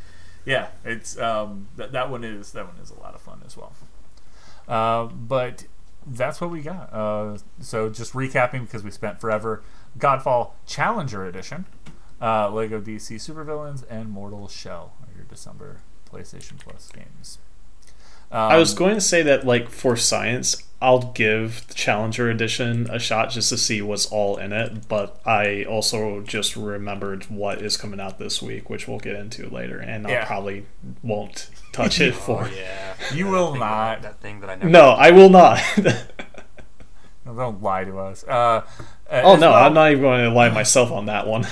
[0.44, 3.56] yeah, it's um, that that one is that one is a lot of fun as
[3.56, 3.72] well.
[4.68, 5.64] Uh, but
[6.06, 6.92] that's what we got.
[6.92, 9.62] Uh, so just recapping because we spent forever.
[9.98, 11.64] Godfall Challenger Edition,
[12.20, 17.38] uh, Lego DC Supervillains, and Mortal Shell are your December PlayStation Plus games.
[18.30, 22.88] Um, I was going to say that, like, for science, I'll give the Challenger Edition
[22.90, 27.62] a shot just to see what's all in it, but I also just remembered what
[27.62, 30.22] is coming out this week, which we'll get into later, and Yeah.
[30.22, 30.66] I probably
[31.04, 32.44] won't touch it for.
[32.44, 34.02] Oh yeah, You That will not.
[34.02, 34.70] That, that thing that I never.
[34.70, 35.60] No, I will not.
[37.24, 38.24] Don't lie to us.
[38.24, 38.62] Uh,
[39.10, 41.46] oh no, well- I'm not even going to lie myself on that one.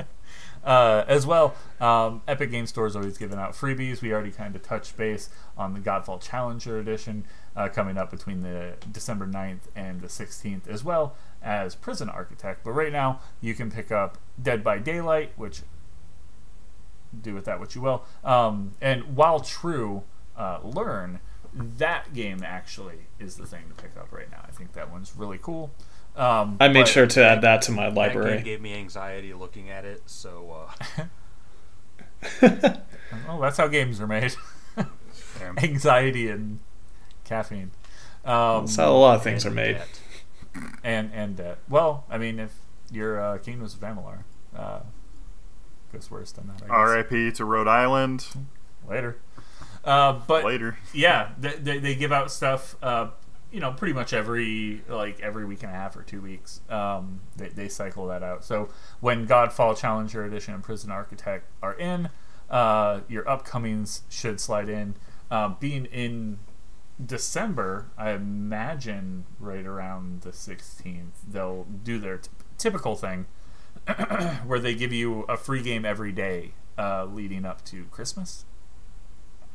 [0.64, 4.00] uh, as well, um, Epic Game Store is always giving out freebies.
[4.02, 7.24] We already kind of touched base on the Godfall Challenger Edition
[7.56, 12.64] uh, coming up between the December 9th and the 16th, as well as Prison Architect.
[12.64, 15.62] But right now, you can pick up Dead by Daylight, which
[17.22, 18.04] do with that what you will.
[18.24, 20.02] Um, and while true,
[20.36, 21.20] uh, learn
[21.54, 24.44] that game actually is the thing to pick up right now.
[24.46, 25.70] I think that one's really cool.
[26.16, 28.36] Um, I made sure to add that to my That library.
[28.36, 30.02] game gave me anxiety looking at it.
[30.06, 30.66] So
[30.98, 31.04] uh,
[33.28, 34.34] Oh, that's how games are made.
[35.58, 36.60] Anxiety and
[37.24, 37.70] caffeine.
[38.24, 39.76] Um, That's how a lot of things are made.
[39.76, 40.00] debt.
[40.84, 41.58] and and debt.
[41.68, 42.54] Well, I mean, if
[42.90, 44.24] you're uh, Kingdoms of Amalur,
[44.56, 44.80] uh,
[45.92, 46.68] goes worse than that.
[46.70, 47.32] R.I.P.
[47.32, 48.26] to Rhode Island.
[48.88, 49.16] Later.
[49.84, 50.78] Uh, but Later.
[50.92, 52.76] yeah, they, they, they give out stuff.
[52.82, 53.08] Uh,
[53.50, 56.60] you know, pretty much every like every week and a half or two weeks.
[56.68, 58.44] Um, they, they cycle that out.
[58.44, 58.68] So
[59.00, 62.10] when Godfall Challenger Edition and Prison Architect are in,
[62.50, 64.94] uh, your upcomings should slide in.
[65.30, 66.38] Um, being in
[67.04, 73.26] December, I imagine right around the 16th, they'll do their t- typical thing
[74.46, 78.44] where they give you a free game every day uh, leading up to Christmas.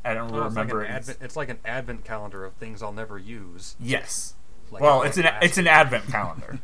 [0.04, 0.82] I don't Oh, it's, like remember.
[0.82, 3.76] an advent, it's like an advent calendar of things I'll never use.
[3.80, 4.34] yes.
[4.70, 6.58] Like well, like it's an it's an advent calendar.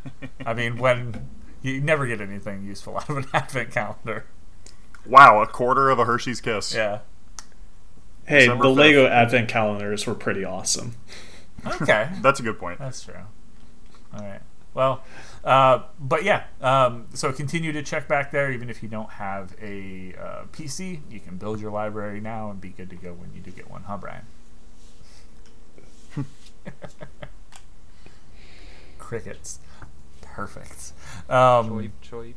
[0.44, 1.28] I mean, when
[1.62, 4.24] you never get anything useful out of an advent calendar.
[5.06, 6.74] Wow, a quarter of a Hershey's Kiss.
[6.74, 7.00] Yeah.
[8.26, 8.76] Hey, December the 5th.
[8.76, 10.94] Lego Advent calendars were pretty awesome.
[11.66, 12.08] Okay.
[12.22, 12.78] That's a good point.
[12.78, 13.14] That's true.
[14.14, 14.40] All right.
[14.74, 15.02] Well,
[15.44, 16.44] uh, but yeah.
[16.60, 21.00] Um, so continue to check back there, even if you don't have a uh, PC.
[21.10, 23.70] You can build your library now and be good to go when you do get
[23.70, 24.26] one, huh, Brian?
[28.98, 29.60] Crickets.
[30.20, 30.92] Perfect.
[31.28, 32.34] Um, Choip, choip,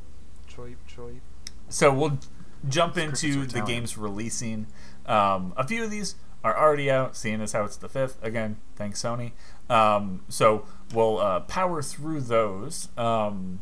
[0.49, 1.19] choip, choip.
[1.69, 2.17] so we'll
[2.67, 4.67] jump into the games releasing.
[5.05, 8.21] Um, a few of these are already out, seeing as how it's the fifth.
[8.23, 9.31] Again, thanks Sony.
[9.69, 12.89] Um, so we'll uh, power through those.
[12.97, 13.59] Um,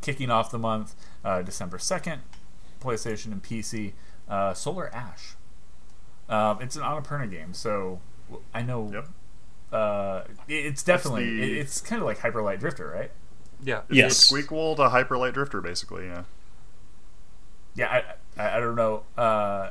[0.00, 2.22] kicking off the month, uh, December second,
[2.82, 3.92] PlayStation and PC.
[4.28, 5.34] Uh, Solar Ash.
[6.28, 8.00] Um, it's an Annapurna game, so
[8.54, 8.88] I know.
[8.92, 9.08] Yep.
[9.72, 13.10] Uh, it's definitely the- it- it's kind of like Hyper Light Drifter, right?
[13.62, 13.80] Yeah.
[13.88, 14.12] It's, Yes.
[14.12, 16.06] It's Squeakwool to Hyper Light Drifter, basically.
[16.06, 16.22] Yeah.
[17.74, 18.02] Yeah,
[18.36, 19.02] I, I, I don't know.
[19.16, 19.20] Uh,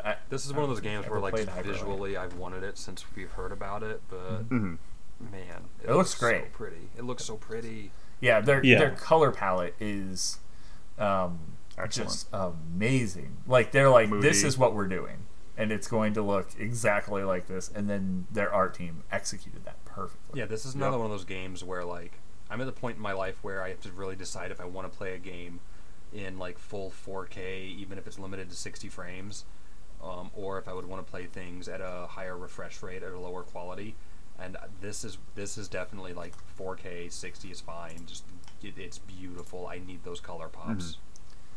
[0.03, 1.79] I, This is one of those games where, like, played just Hyper Light.
[1.79, 4.75] visually, I've wanted it since we've heard about it, but hmm
[5.19, 6.43] man, It looks great.
[6.43, 6.89] So pretty.
[6.97, 7.91] It looks so pretty.
[8.21, 8.79] Yeah, their Yeah.
[8.79, 10.39] their color palette is
[10.97, 11.39] um,
[11.77, 12.09] Excellent.
[12.09, 13.37] just amazing.
[13.47, 15.17] Like they're like, this is what we're doing,
[15.57, 17.69] and it's going to look exactly like this.
[17.73, 20.39] And then their art team executed that perfectly.
[20.39, 20.99] Yeah, this is another Yep.
[20.99, 22.13] one of those games where like
[22.49, 24.65] I'm at the point in my life where I have to really decide if I
[24.65, 25.59] want to play a game
[26.11, 29.45] in like full 4K, even if it's limited to 60 frames,
[30.03, 33.11] um, or if I would want to play things at a higher refresh rate at
[33.13, 33.95] a lower quality.
[34.41, 38.05] And this is this is definitely like 4K, 60 is fine.
[38.05, 38.23] Just
[38.63, 39.67] it, it's beautiful.
[39.67, 40.97] I need those color pops.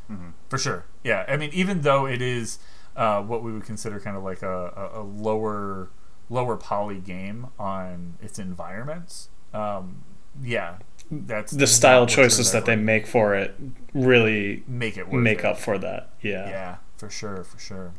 [0.08, 0.84] hmm for sure.
[1.04, 2.58] Yeah, I mean, even though it is
[2.96, 5.88] uh, what we would consider kind of like a, a, a lower
[6.30, 9.28] lower poly game on its environments.
[9.52, 10.02] Um,
[10.42, 10.76] yeah,
[11.10, 13.54] that's The style choices that they make for it
[13.92, 15.44] really make it worth make it.
[15.44, 16.10] up for that.
[16.22, 16.48] Yeah.
[16.48, 17.92] Yeah, for sure, for sure.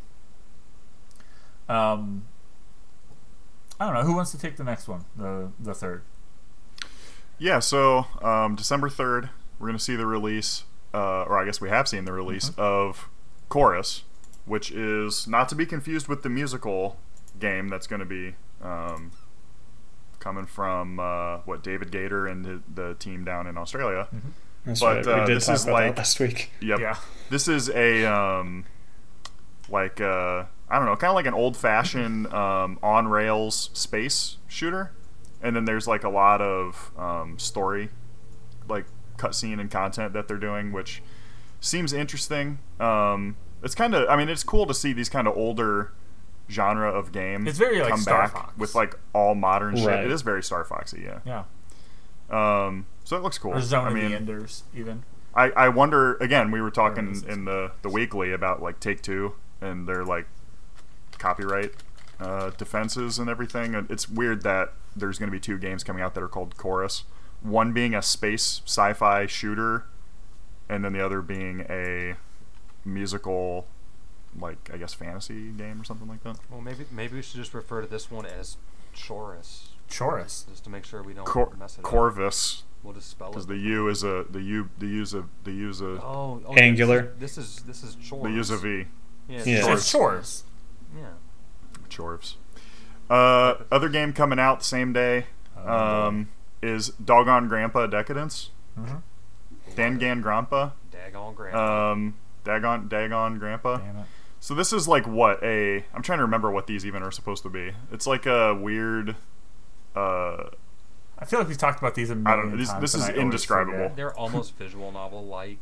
[1.70, 2.24] Um,
[3.80, 6.04] I don't know who wants to take the next one, the the third.
[7.40, 11.60] Yeah, so um, December 3rd, we're going to see the release, uh, or I guess
[11.60, 13.10] we have seen the release of
[13.50, 14.04] Chorus,
[14.46, 16.98] which is not to be confused with the musical
[17.40, 19.12] game that's going to be um,
[20.20, 24.08] coming from, uh, what, David Gator and the, the team down in Australia.
[24.64, 25.06] That's But, right.
[25.06, 26.52] We uh, did this talk is about like- that last week.
[26.62, 26.80] Yep.
[26.80, 26.96] Yeah,
[27.30, 28.66] This is a, um,
[29.68, 34.38] like, uh, I don't know, kind of like an old fashioned um, on rails space
[34.48, 34.92] shooter.
[35.40, 37.90] And then there's like a lot of um, story,
[38.68, 38.86] like
[39.18, 41.04] cutscene and content that they're doing, which
[41.62, 42.58] seems interesting.
[42.80, 45.92] Um, it's kind of, I mean, it's cool to see these kind of older
[46.50, 48.58] genre of game It's very, like, come Star back Fox.
[48.58, 50.06] with like all modern shit.
[50.06, 51.20] It is very Star Foxy, yeah.
[51.24, 51.44] yeah.
[52.32, 53.52] Um, so it looks cool.
[53.54, 55.04] Or Zone I of mean, the Enders, even.
[55.36, 56.50] I, I wonder again.
[56.50, 60.26] We were talking in the the weekly about like Take Two and they're like
[61.24, 61.72] copyright
[62.20, 63.74] uh, defenses and everything.
[63.76, 66.58] And it's weird that there's going to be two games coming out that are called
[66.58, 67.06] Chorus.
[67.42, 69.86] One being a space sci-fi shooter,
[70.70, 72.16] and then the other being a
[72.86, 73.68] musical,
[74.40, 76.38] like I guess fantasy game or something like that.
[76.50, 78.58] Well, maybe maybe we should just refer to this one as
[78.96, 80.46] Chorus, Chorus.
[80.50, 81.86] just to make sure we don't Cor- mess it up.
[81.86, 83.32] Corvus, We'll just spell it.
[83.32, 86.54] because the U is a the U the U's a the U's a oh, oh,
[86.56, 87.14] Angular.
[87.20, 88.24] This is this is Chorus.
[88.24, 88.86] the U's a V.
[89.28, 89.44] Yeah.
[89.46, 89.62] Yeah.
[89.64, 90.44] So it's Chores.
[90.96, 91.14] Yeah.
[91.90, 92.36] Chorvs.
[93.10, 95.26] Uh, other game coming out the same day
[95.64, 96.30] um,
[96.62, 98.50] is Doggone Grandpa Decadence.
[98.80, 98.98] Mm-hmm.
[99.76, 100.72] Dangan Grandpa.
[100.92, 101.92] Daggone grandpa.
[101.92, 103.78] Um, Dagon Dagon Grandpa.
[103.78, 104.06] Damn it.
[104.40, 107.44] So this is like what a I'm trying to remember what these even are supposed
[107.44, 107.72] to be.
[107.92, 109.16] It's like a weird.
[109.96, 110.50] Uh,
[111.20, 112.58] I feel like we've talked about these a I million don't know.
[112.58, 113.92] This- times, this is indescribable.
[113.96, 115.60] They're almost visual novel like.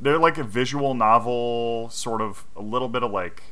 [0.00, 3.42] they're like a visual novel, sort of a little bit of like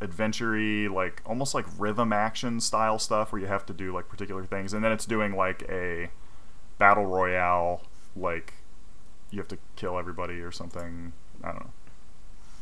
[0.00, 4.44] adventure like almost like rhythm action style stuff where you have to do like particular
[4.44, 4.72] things.
[4.72, 6.10] And then it's doing like a
[6.78, 7.82] battle royale
[8.14, 8.54] like
[9.30, 11.12] you have to kill everybody or something.
[11.42, 11.70] I don't know.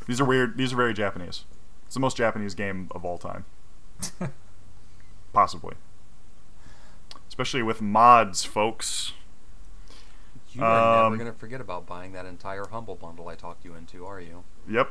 [0.07, 1.45] These are weird these are very japanese.
[1.87, 3.45] It's the most japanese game of all time.
[5.33, 5.75] Possibly.
[7.29, 9.13] Especially with mods folks.
[10.53, 13.75] You are Um, never gonna forget about buying that entire humble bundle I talked you
[13.75, 14.45] into, are you?
[14.69, 14.91] yep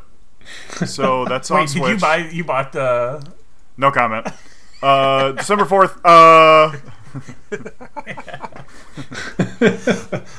[0.85, 2.17] so that's on Wait, did you buy?
[2.17, 3.25] You bought the?
[3.77, 4.27] No comment.
[4.81, 5.99] Uh, December fourth.
[6.05, 6.71] Uh,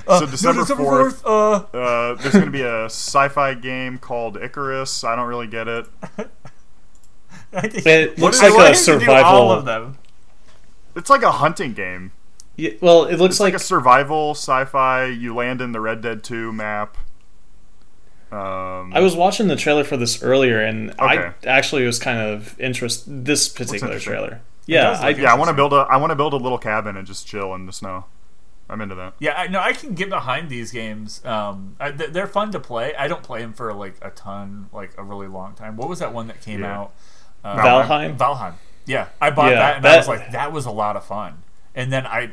[0.07, 1.25] so December fourth.
[1.25, 5.05] Uh, Uh, there's going to be a sci-fi game called Icarus.
[5.05, 5.87] I don't really get it.
[7.57, 9.31] It looks I like a survival.
[9.31, 9.97] All of them.
[10.97, 12.11] It's like a hunting game.
[12.57, 15.07] Yeah, well, it looks It's like, like a survival sci-fi.
[15.07, 16.97] You land in the Red Dead Two map.
[18.35, 22.59] Um, I was watching the trailer for this earlier, and I actually was kind of
[22.59, 23.25] interested.
[23.25, 26.33] This particular trailer, yeah, I, yeah, I want to build a I want to build
[26.33, 28.07] a little cabin and just chill in the snow.
[28.69, 29.13] I'm into that.
[29.19, 31.23] Yeah, I no, I can get behind these games.
[31.25, 32.95] Um, I, th- they're fun to play.
[32.97, 35.77] I don't play them for like a ton, like a really long time.
[35.77, 36.81] What was that one that came Yeah.
[36.81, 36.93] out?
[37.45, 38.17] Uh, Valheim.
[38.17, 38.55] Valheim.
[38.87, 41.43] Yeah, I bought Yeah, that and I was like, that was a lot of fun.
[41.75, 42.31] And then I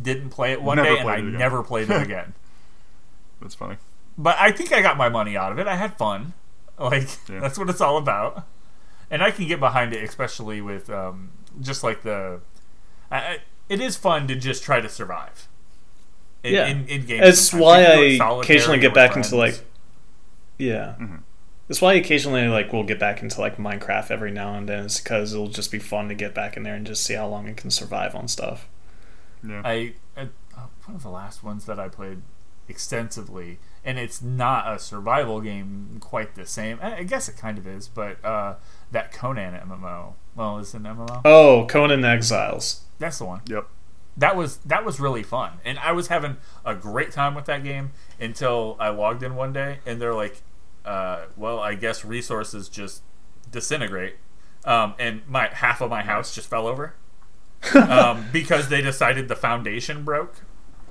[0.00, 1.32] didn't play it one day, and I again.
[1.36, 2.34] never played it again.
[3.42, 3.76] That's funny.
[4.18, 5.66] But I think I got my money out of it.
[5.68, 6.34] I had fun.
[6.78, 7.38] Like Yeah.
[7.40, 8.44] that's what it's all about.
[9.10, 12.40] And I can get behind it, especially with um, just like the.
[13.10, 15.48] I, I, it is fun to just try to survive.
[16.42, 16.66] In, Yeah.
[16.66, 17.26] in, in games.
[17.26, 19.60] it's why You can do it I occasionally get with back into like,
[20.58, 20.94] yeah.
[21.00, 21.20] Mhm.
[21.68, 24.84] That's why I occasionally like we'll get back into like Minecraft every now and then.
[24.86, 27.28] It's because it'll just be fun to get back in there and just see how
[27.28, 28.68] long it can survive on stuff.
[29.46, 29.62] Yeah.
[29.64, 30.22] I, I
[30.56, 32.22] uh, one of the last ones that I played
[32.68, 36.78] extensively, and it's not a survival game quite the same.
[36.82, 38.56] I I guess it kind of is, but uh,
[38.92, 40.12] that Conan MMO.
[40.36, 41.22] Well, is it an MMO?
[41.24, 42.82] Oh, Conan Exiles.
[42.98, 43.40] That's the one.
[43.46, 43.66] Yep.
[44.18, 47.64] That was that was really fun, and I was having a great time with that
[47.64, 50.42] game until I logged in one day, and they're like,
[50.84, 53.02] uh, "Well, I guess resources just
[53.50, 54.16] disintegrate,"
[54.66, 56.94] um, and my half of my house just fell over
[57.74, 60.34] um, because they decided the foundation broke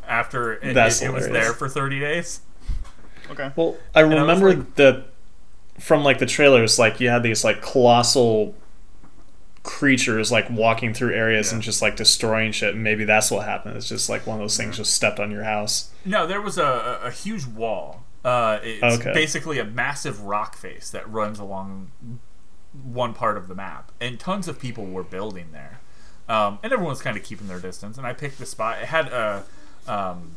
[0.07, 2.41] after it, it, it was there for thirty days.
[3.31, 3.51] Okay.
[3.55, 5.05] Well, I I was remember like- that
[5.79, 8.55] from like the trailers, like you had these like colossal
[9.63, 11.55] creatures like walking through areas Yeah.
[11.55, 12.73] and just like destroying shit.
[12.73, 13.75] And maybe that's what happened.
[13.75, 15.91] It's just like one of those things just stepped on your house.
[16.05, 18.03] No, there was a, a, a huge wall.
[18.23, 19.13] Uh, it's Okay.
[19.13, 21.91] basically a massive rock face that runs along
[22.83, 25.79] one part of the map, and tons of people were building there,
[26.27, 27.97] um, and everyone's kind of keeping their distance.
[27.97, 28.79] And I picked the spot.
[28.81, 29.43] It had a,
[29.87, 30.35] um,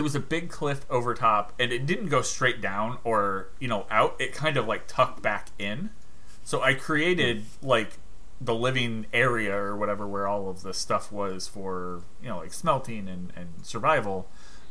[0.00, 3.68] it was a big cliff over top, and it didn't go straight down or you
[3.68, 4.16] know out.
[4.18, 5.90] It kind of like tucked back in.
[6.42, 7.98] So I created like
[8.40, 12.54] the living area or whatever where all of the stuff was for you know like
[12.54, 14.26] smelting and, and survival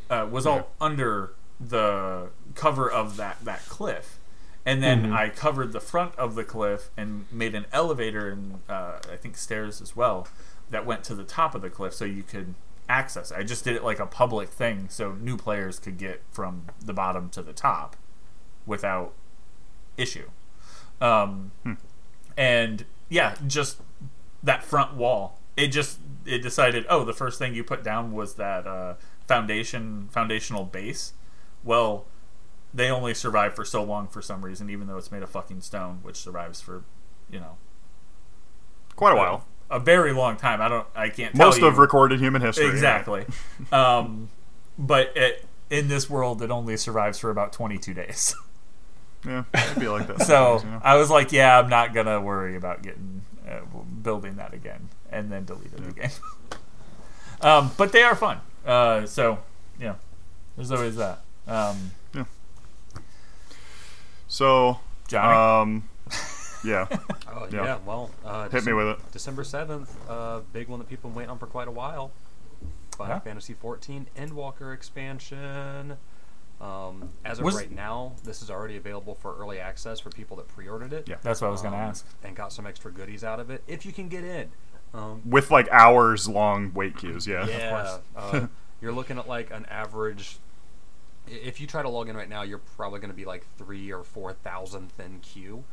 [0.10, 0.52] uh, was Yeah.
[0.52, 4.18] all under the cover of that that cliff
[4.66, 5.14] and then Mhm.
[5.16, 9.38] I covered the front of the cliff and made an elevator and uh, I think
[9.38, 10.28] stairs as well
[10.72, 12.56] that went to the top of the cliff so you could
[12.90, 13.32] access.
[13.32, 16.94] I just did it like a public thing so new players could get from the
[16.94, 17.96] bottom to the top
[18.66, 19.14] without
[19.98, 20.30] issue.
[21.00, 21.74] Um, Hmm.
[22.36, 23.82] And yeah, just
[24.44, 25.40] that front wall.
[25.56, 26.86] It just it decided.
[26.90, 28.96] Oh, the first thing you put down was that uh,
[29.28, 31.14] foundation foundational base.
[31.64, 32.06] Well,
[32.74, 35.62] they only survive for so long for some reason, even though it's made of fucking
[35.62, 36.84] stone, which survives for
[37.30, 37.58] you know
[39.00, 39.46] Quite a while.
[39.70, 40.62] A very long time.
[40.62, 40.88] I don't.
[40.96, 41.36] I can't.
[41.36, 42.66] Tell Most of recorded human history.
[42.66, 42.72] yeah.
[42.72, 43.26] exactly.
[43.72, 44.30] um,
[44.78, 48.36] but it, in this world, it only survives for about twenty two days.
[49.26, 50.22] Yeah, it'd be like that.
[50.22, 50.26] So
[50.60, 50.82] sometimes, you know?
[50.82, 53.60] I was like, yeah, I'm not gonna worry about getting uh,
[54.02, 56.10] building that again, and then deleted the game.
[57.42, 58.40] um, but they are fun.
[58.66, 59.40] Uh, so
[59.78, 59.96] yeah,
[60.56, 61.20] there's always that.
[61.50, 61.92] Um,
[64.30, 65.90] So, Johnny, um,
[66.64, 66.88] yeah,
[67.32, 67.64] Oh Yeah.
[67.64, 69.12] yeah, well, uh, hit me with it.
[69.12, 72.12] December seventh, uh, big one that people have been waiting on for quite a while.
[72.98, 73.20] Final.
[73.22, 75.98] Fantasy fourteen Endwalker expansion.
[76.62, 80.36] Um, as of Was- right now, this is already available for early access for people
[80.38, 81.08] that pre-ordered it.
[81.08, 81.16] Yeah.
[81.22, 82.06] that's what I was gonna um, ask.
[82.24, 84.50] And got some extra goodies out of it if you can get in.
[84.94, 87.26] Um, With like hours long wait queues.
[87.28, 87.46] Yeah.
[87.48, 88.48] yeah, uh,
[88.82, 90.38] you're looking at like an average.
[91.28, 93.94] If you try to log in right now, you're probably going to be like three
[93.94, 95.64] or four thousandth in queue,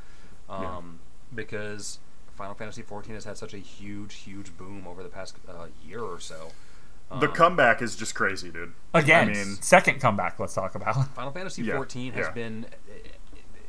[0.49, 1.37] um, Yeah.
[1.37, 1.99] because
[2.37, 6.01] Final Fantasy XIV has had such a huge, huge boom over the past uh, year
[6.01, 6.49] or so.
[7.09, 8.73] The Um, comeback is just crazy, dude.
[8.93, 10.39] Again, I mean- second comeback.
[10.41, 11.09] Let's talk about.
[11.15, 12.33] Final Fantasy Yeah, XIV has yeah.
[12.33, 12.67] been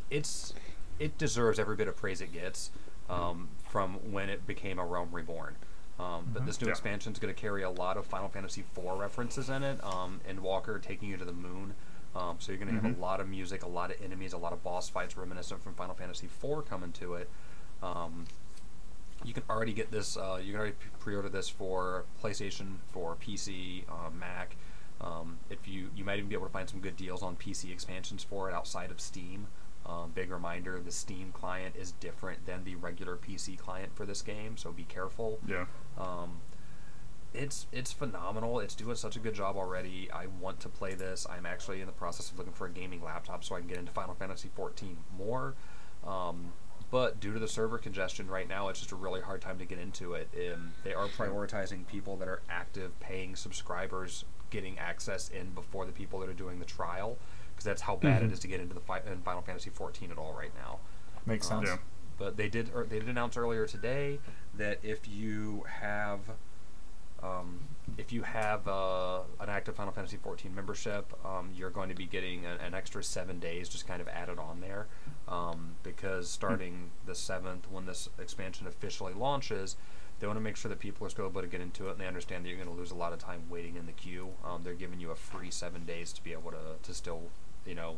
[0.09, 0.53] it's
[0.99, 2.71] it deserves every bit of praise it gets
[3.09, 5.55] um, from when it became a Realm Reborn.
[5.99, 6.71] Um, But this new Yeah.
[6.71, 10.19] expansion is going to carry a lot of Final Fantasy IV references in it, um,
[10.29, 11.73] Endwalker taking you to the moon.
[12.17, 12.97] Um, so you're going to have Mhm.
[12.97, 15.75] a lot of music, a lot of enemies, a lot of boss fights reminiscent from
[15.75, 17.29] Final Fantasy IV coming to it.
[17.83, 18.25] Um,
[19.23, 20.17] you can already get this.
[20.17, 24.55] Uh, you can already pre-order this for PlayStation, for PC, uh, Mac.
[24.99, 27.71] Um, if you you might even be able to find some good deals on PC
[27.71, 29.47] expansions for it outside of Steam.
[29.85, 34.21] Um, big reminder: the Steam client is different than the regular PC client for this
[34.23, 35.39] game, so be careful.
[35.45, 35.65] Yeah.
[35.99, 36.41] Um,
[37.33, 38.59] it's it's phenomenal.
[38.59, 40.09] It's doing such a good job already.
[40.11, 41.27] I want to play this.
[41.29, 43.77] I'm actually in the process of looking for a gaming laptop so I can get
[43.77, 45.55] into Final Fantasy 14 more.
[46.05, 46.51] Um,
[46.89, 49.65] but due to the server congestion right now, it's just a really hard time to
[49.65, 50.29] get into it.
[50.53, 55.91] Um, they are prioritizing people that are active paying subscribers getting access in before the
[55.91, 57.17] people that are doing the trial
[57.51, 58.25] because that's how bad Mhm.
[58.27, 60.79] it is to get into the fi- in Final Fantasy 14 at all right now.
[61.25, 61.77] Makes Um, sense.
[61.77, 61.83] Yeah.
[62.17, 64.19] But they did or they did announce earlier today
[64.53, 66.21] that if you have
[67.23, 67.59] um,
[67.97, 72.05] if you have uh, an active Final Fantasy XIV membership, um, you're going to be
[72.05, 74.87] getting an, an extra seven days just kind of added on there.
[75.27, 79.77] Um, because starting the seventh, when this expansion officially launches,
[80.19, 81.99] they want to make sure that people are still able to get into it, and
[81.99, 84.29] they understand that you're going to lose a lot of time waiting in the queue.
[84.43, 87.23] Um, they're giving you a free seven days to be able to to still,
[87.65, 87.97] you know,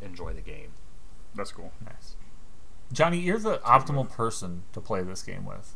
[0.00, 0.72] enjoy the game.
[1.34, 1.72] That's cool.
[1.84, 2.16] Nice.
[2.92, 5.74] Johnny, you're the optimal person to play this game with.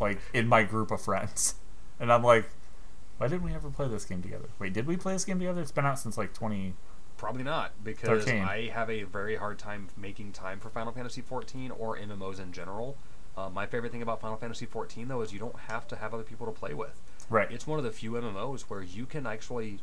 [0.00, 1.56] Like in my group of friends.
[2.00, 2.50] And I'm like,
[3.18, 4.48] why didn't we ever play this game together?
[4.58, 5.60] Wait, did we play this game together?
[5.60, 6.74] It's been out since like 20.
[7.16, 8.42] Probably not, because 13.
[8.42, 12.52] I have a very hard time making time for Final Fantasy 14 or MMOs in
[12.52, 12.96] general.
[13.36, 16.12] Uh, my favorite thing about Final Fantasy 14, though, is you don't have to have
[16.12, 17.00] other people to play with.
[17.30, 17.50] Right.
[17.50, 19.78] It's one of the few MMOs where you can actually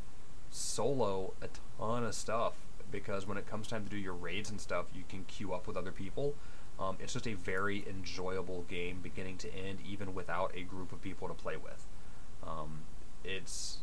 [0.49, 1.47] solo a
[1.79, 2.53] ton of stuff
[2.91, 5.67] because when it comes time to do your raids and stuff, you can queue up
[5.67, 6.35] with other people.
[6.81, 11.01] Um, it's just a very enjoyable game, beginning to end, even without a group of
[11.01, 11.85] people to play with.
[12.45, 12.79] Um,
[13.23, 13.79] it's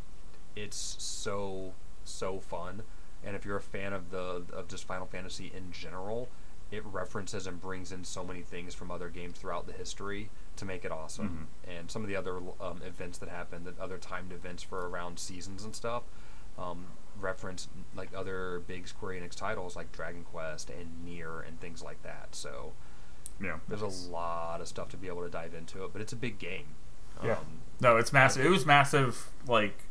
[0.57, 1.75] it's so
[2.05, 2.83] so fun,
[3.25, 6.29] and if you're a fan of the of just Final Fantasy in general,
[6.73, 10.65] it references and brings in so many things from other games throughout the history to
[10.65, 11.49] make it awesome.
[11.79, 15.19] And some of the other um, events that happen, the other timed events for around
[15.19, 16.03] seasons and stuff,
[16.59, 16.87] um,
[17.21, 22.03] reference like other big Square Enix titles like Dragon Quest and Nier and things like
[22.03, 22.29] that.
[22.35, 22.73] So
[23.41, 23.59] Yeah.
[23.69, 26.17] there's a lot of stuff to be able to dive into it, but it's a
[26.17, 26.67] big game.
[27.23, 27.33] Yeah.
[27.39, 28.45] Um, No, it's massive.
[28.45, 29.85] It was massive, like,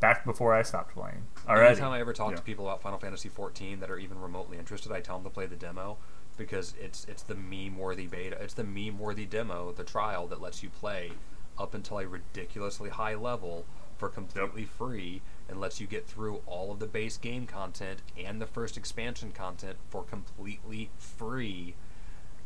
[0.00, 1.26] back before I stopped playing.
[1.48, 1.68] Already.
[1.70, 2.36] Anytime I ever talk Yeah.
[2.36, 5.30] to people about Final Fantasy 14 that are even remotely interested, I tell them to
[5.30, 5.96] play the demo
[6.36, 8.40] because it's it's the meme-worthy beta.
[8.42, 11.12] It's the meme-worthy demo, the trial that lets you play
[11.58, 13.66] up until a ridiculously high level
[13.98, 15.20] for completely free
[15.50, 19.32] and lets you get through all of the base game content and the first expansion
[19.32, 21.74] content for completely free.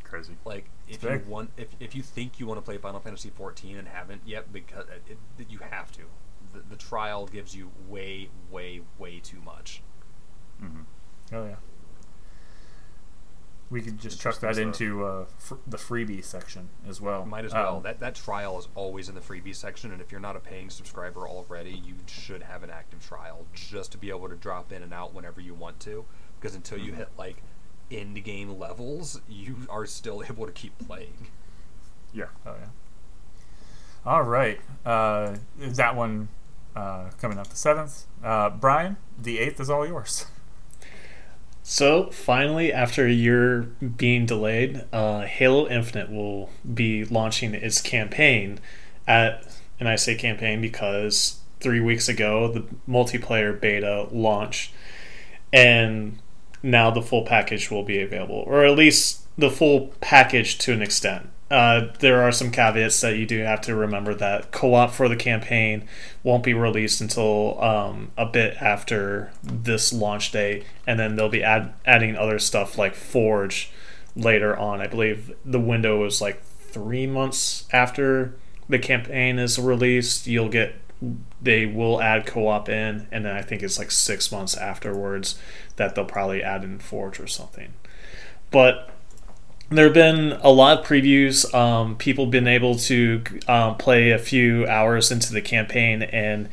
[0.03, 0.37] Crazy.
[0.45, 3.77] Like if you want, if, if you think you want to play Final Fantasy 14
[3.77, 6.03] and haven't yet, because it, it, you have to.
[6.53, 9.83] The, the trial gives you way, way, way too much.
[10.63, 10.83] Mm-hmm.
[11.35, 11.57] Oh yeah.
[13.71, 17.25] We could just chuck that into uh, fr- the freebie section as well.
[17.25, 17.79] Might as well.
[17.79, 20.41] Um, that that trial is always in the freebie section, and if you're not a
[20.41, 24.71] paying subscriber already, you should have an active trial just to be able to drop
[24.71, 26.05] in and out whenever you want to.
[26.39, 27.43] Because until you hit like
[27.91, 31.29] end game levels, you are still able to keep playing.
[32.13, 32.27] Yeah.
[32.47, 32.69] Oh yeah.
[34.07, 34.61] All right.
[34.85, 36.29] Uh, that one
[36.77, 38.05] uh, coming up the seventh.
[38.23, 40.27] Uh, Brian, the eighth is all yours.
[41.67, 43.63] So finally, after a year
[43.97, 48.61] being delayed, uh, Halo Infinite will be launching its campaign
[49.09, 49.43] at,
[49.81, 54.75] and I say campaign because three weeks ago the multiplayer beta launched,
[55.55, 56.19] and
[56.63, 60.83] now the full package will be available, or at least the full package to an
[60.83, 61.31] extent.
[61.51, 65.17] Uh, there are some caveats that you do have to remember that co-op for the
[65.17, 65.87] campaign
[66.23, 71.43] won't be released until um, a bit after this launch date, and then they'll be
[71.43, 73.71] add- adding other stuff like Forge
[74.17, 74.81] later on.
[74.81, 78.35] I believe the window is like three months after
[78.69, 80.27] the campaign is released.
[80.27, 80.77] You'll get
[81.43, 85.39] they will add co-op in, and then I think it's like six months afterwards
[85.77, 87.75] that they'll probably add in Forge or something.
[88.51, 88.91] But
[89.71, 91.53] there have been a lot of previews.
[91.55, 96.49] Um, people been able to um, play a few hours into the campaign, and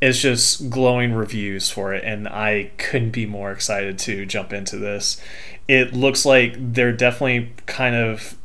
[0.00, 2.04] it's just glowing reviews for it.
[2.04, 5.20] And I couldn't be more excited to jump into this.
[5.68, 8.36] It looks like they're definitely kind of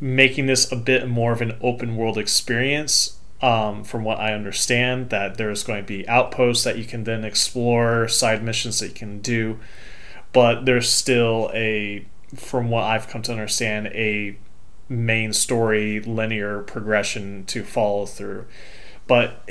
[0.00, 3.16] making this a bit more of an open world experience.
[3.42, 7.24] Um, from what I understand, that there's going to be outposts that you can then
[7.24, 9.58] explore, side missions that you can do,
[10.34, 12.04] but there's still a
[12.34, 14.36] from what I've come to understand, a
[14.88, 18.46] main story linear progression to follow through.
[19.06, 19.48] But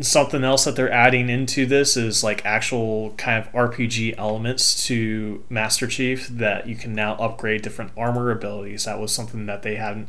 [0.00, 5.42] something else that they're adding into this is like actual kind of RPG elements to
[5.48, 8.84] Master Chief that you can now upgrade different armor abilities.
[8.84, 10.08] That was something that they hadn't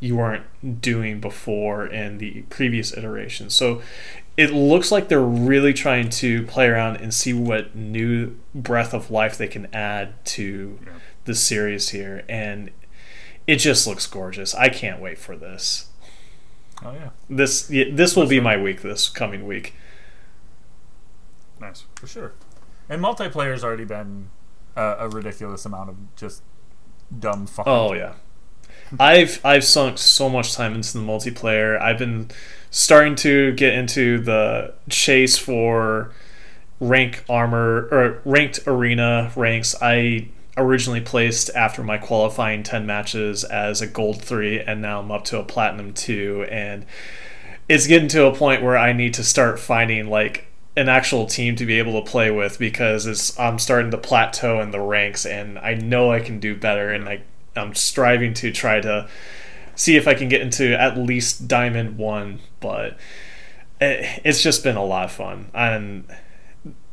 [0.00, 0.44] you weren't
[0.82, 3.54] doing before in the previous iterations.
[3.54, 3.80] So
[4.36, 9.12] it looks like they're really trying to play around and see what new breath of
[9.12, 10.92] life they can add to Yeah.
[11.24, 12.70] The series here and
[13.46, 14.54] it just looks gorgeous.
[14.54, 15.88] I can't wait for this.
[16.84, 19.74] Oh yeah, This yeah, this will be my week this coming week.
[21.60, 21.84] Nice.
[21.94, 22.32] for sure.
[22.88, 24.30] And multiplayer's already been
[24.76, 26.42] uh, a ridiculous amount of just
[27.16, 27.64] dumb fun.
[27.68, 28.14] Oh yeah.
[29.00, 31.80] I've I've sunk so much time into the multiplayer.
[31.80, 32.30] I've been
[32.70, 36.12] starting to get into the chase for
[36.80, 39.74] rank armor or ranked arena ranks.
[39.80, 45.10] I originally placed after my qualifying 10 matches as a gold 3 and now I'm
[45.10, 46.84] up to a platinum 2 and
[47.68, 50.46] it's getting to a point where I need to start finding like
[50.76, 54.60] an actual team to be able to play with because it's I'm starting to plateau
[54.60, 56.90] in the ranks and I know I can do better.
[56.90, 57.22] And I
[57.54, 59.08] I'm striving to try to
[59.74, 62.96] see if I can get into at least diamond 1 but
[63.80, 65.50] it, it's just been a lot of fun.
[65.54, 66.04] And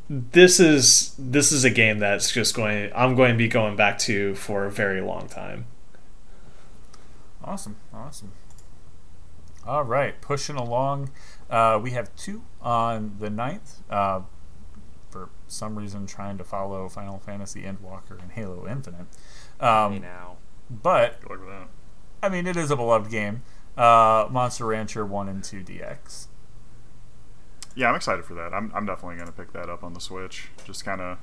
[0.09, 3.99] this is this is a game that's just going I'm going to be going back
[3.99, 5.65] to for a very long time.
[7.43, 8.31] Awesome, awesome.
[9.65, 11.11] All right, pushing along.
[11.49, 13.77] Uh, we have two on the 9th.
[13.89, 14.21] Uh,
[15.09, 19.07] for some reason, trying to follow Final Fantasy Endwalker and Halo Infinite.
[19.59, 20.37] Hey Um, now.
[20.69, 21.67] but Good luck with that.
[22.21, 23.41] I mean, it is a beloved game.
[23.77, 26.27] Uh, Monster Rancher One and Two DX.
[27.79, 28.53] Yeah, I'm excited for that.
[28.53, 30.49] I'm, I'm definitely going to pick that up on the Switch.
[30.65, 31.17] Just kind of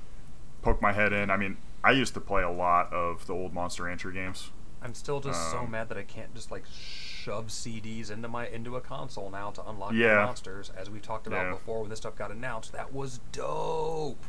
[0.63, 1.31] poke my head in.
[1.31, 4.51] I mean, I used to play a lot of the old Monster Rancher games.
[4.81, 8.47] I'm still just so Um, mad that I can't just like shove CDs into my
[8.47, 11.53] into a console now to unlock the monsters, as we talked about Yeah.
[11.53, 12.73] before when this stuff got announced.
[12.73, 14.23] That was dope.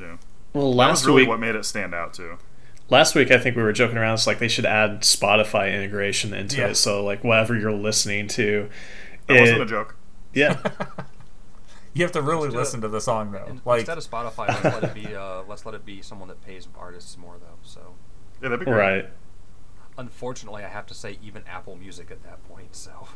[0.00, 0.16] Yeah.
[0.52, 2.38] Well, That last was really week what made it stand out, too.
[2.88, 6.32] last week I think we were joking around it's like they should add Spotify integration
[6.34, 6.68] into Yeah.
[6.68, 8.68] it so like whatever you're listening to
[9.28, 9.96] That it- wasn't a joke.
[10.32, 10.58] Yeah.
[11.96, 12.82] You have to really Let's listen it.
[12.82, 13.46] to the song though.
[13.46, 15.14] In- like, Instead of Spotify, let's let it be.
[15.14, 17.56] Uh, let's let it be someone that pays artists more, though.
[17.62, 17.94] So,
[18.42, 18.76] Yeah, that'd be great.
[18.76, 19.08] right.
[19.98, 22.76] unfortunately, I have to say even Apple Music at that point.
[22.76, 23.08] So,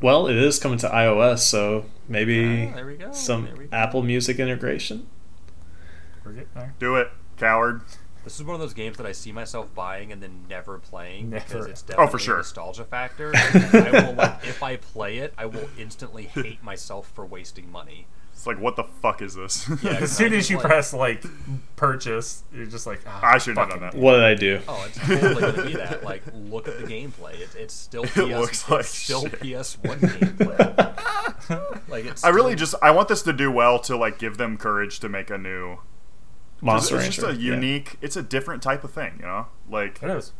[0.00, 3.12] Well, it is coming to iOS so maybe Ah, there we go.
[3.12, 3.76] some There we go.
[3.76, 5.06] Apple Music integration.
[6.24, 6.74] we're getting there.
[6.78, 7.82] Do it, coward.
[8.24, 11.30] This is one of those games that I see myself buying and then never playing
[11.30, 11.68] because Never.
[11.68, 12.34] it's Oh, definitely for sure.
[12.34, 13.32] a nostalgia factor.
[13.36, 18.06] I will, like, if I play it, I will instantly hate myself for wasting money.
[18.32, 19.68] It's like, what the fuck is this?
[19.82, 21.22] Yeah, as soon as you Like- press like
[21.76, 23.94] purchase, you're just like, ah, I shouldn't have done that.
[23.94, 24.60] What did I do?
[24.66, 26.02] Oh, it's totally gonna be that.
[26.02, 27.38] Like, look at the gameplay.
[27.38, 28.16] It's, it's still PS.
[28.16, 29.40] looks it's like still shit.
[29.40, 31.88] PS1 gameplay.
[31.88, 32.24] like it's.
[32.24, 34.98] I really still- just I want this to do well to like give them courage
[35.00, 35.84] to make a new 'cause
[36.64, 37.20] Monster it's Rancher.
[37.22, 37.54] just a yeah.
[37.54, 39.46] unique it's a different type of thing, you know?
[39.70, 40.32] Like It is.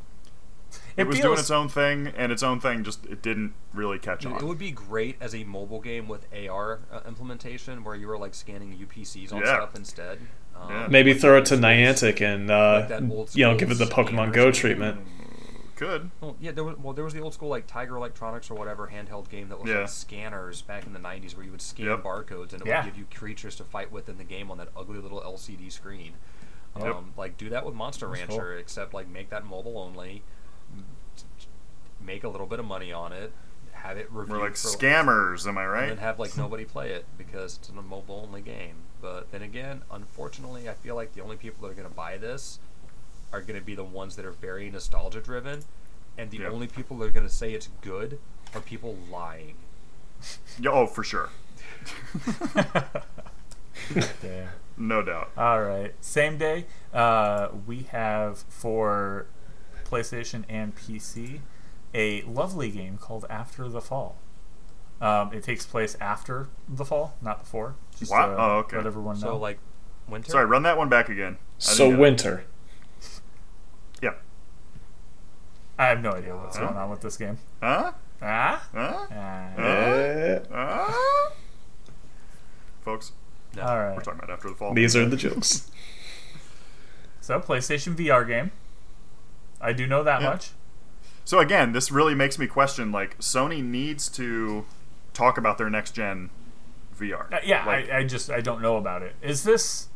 [0.97, 4.23] it, was doing its own thing and its own thing just it didn't really catch
[4.23, 4.39] Dude, on.
[4.39, 8.19] it would be great as a mobile game with AR uh, implementation where you were
[8.19, 9.55] like scanning UPCs on Yeah.
[9.57, 10.19] stuff instead.
[10.57, 10.87] Um, Yeah.
[10.89, 11.57] Maybe like throw it to.
[11.57, 15.01] Niantic and uh, Like you know give it the Pokemon scanners Go and- treatment.
[15.77, 16.11] Could.
[16.21, 18.89] Well, yeah, there was well, there was the old school like Tiger Electronics or whatever
[18.93, 19.81] handheld game that was Yeah.
[19.81, 22.03] like scanners back in the '90s where you would scan Yep.
[22.05, 22.85] barcodes and it Yeah.
[22.85, 25.71] would give you creatures to fight with in the game on that ugly little LCD
[25.71, 26.15] screen.
[26.79, 26.95] Yep.
[26.95, 28.59] Um, like do that with Monster That's Rancher, cool.
[28.59, 30.23] except like make that mobile only,
[32.01, 33.33] make a little bit of money on it,
[33.73, 35.89] have it reviewed We're like for, scammers, am I and right?
[35.89, 38.77] then have like nobody play it because it's a mobile only game.
[39.01, 42.17] But then again, unfortunately, I feel like the only people that are going to buy
[42.17, 42.59] this
[43.35, 45.65] are going to be the ones that are very nostalgia driven,
[46.17, 46.53] and the Yep.
[46.53, 48.19] only people that are going to say it's good
[48.55, 49.57] are people lying.
[50.59, 51.31] Yeah, oh, for sure.
[54.23, 54.49] Damn.
[54.77, 55.31] No doubt.
[55.37, 55.95] All right.
[56.01, 59.27] Same day, uh, we have for
[59.85, 61.41] PlayStation and PC
[61.93, 64.17] a lovely game called After the Fall.
[65.01, 67.75] Um, it takes place after the fall, not before.
[67.99, 68.27] Just Wow.
[68.27, 68.77] to Oh, okay.
[68.79, 69.27] let everyone know.
[69.29, 69.59] So like
[70.09, 70.31] winter.
[70.31, 71.37] Sorry, run that one back again.
[71.41, 72.01] I So didn't it.
[72.01, 72.45] winter.
[74.01, 74.15] Yeah.
[75.79, 76.67] I have no idea what's Huh?
[76.67, 77.39] going on with this game.
[77.63, 77.93] Huh?
[78.23, 78.69] Ah.
[78.73, 79.07] Huh?
[79.11, 79.55] Ah.
[79.59, 81.31] Uh, Uh, uh?
[82.83, 83.13] Folks,
[83.57, 83.63] No.
[83.63, 83.97] All right.
[83.97, 84.75] we're talking about after the fall.
[84.75, 85.71] these are the jokes.
[87.21, 88.51] So PlayStation VR game.
[89.61, 90.29] I do know that Yeah.
[90.31, 90.51] much.
[91.25, 94.67] So again, this really makes me question like Sony needs to
[95.15, 96.29] talk about their next gen
[96.99, 97.33] VR.
[97.33, 99.17] Uh, yeah, Like, I, I just I don't know about it.
[99.23, 99.89] Is this?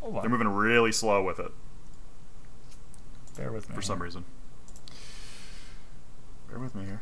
[0.00, 0.20] Hold on.
[0.22, 1.52] they're moving really slow with it
[3.36, 3.74] Bear with me.
[3.76, 4.04] for some here.
[4.06, 4.24] reason.
[6.52, 7.00] Bear with me here.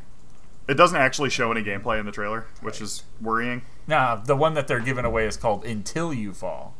[0.68, 3.62] It doesn't actually show any gameplay in the trailer, which is worrying.
[3.88, 6.76] Nah, the one that they're giving away is called Until You Fall.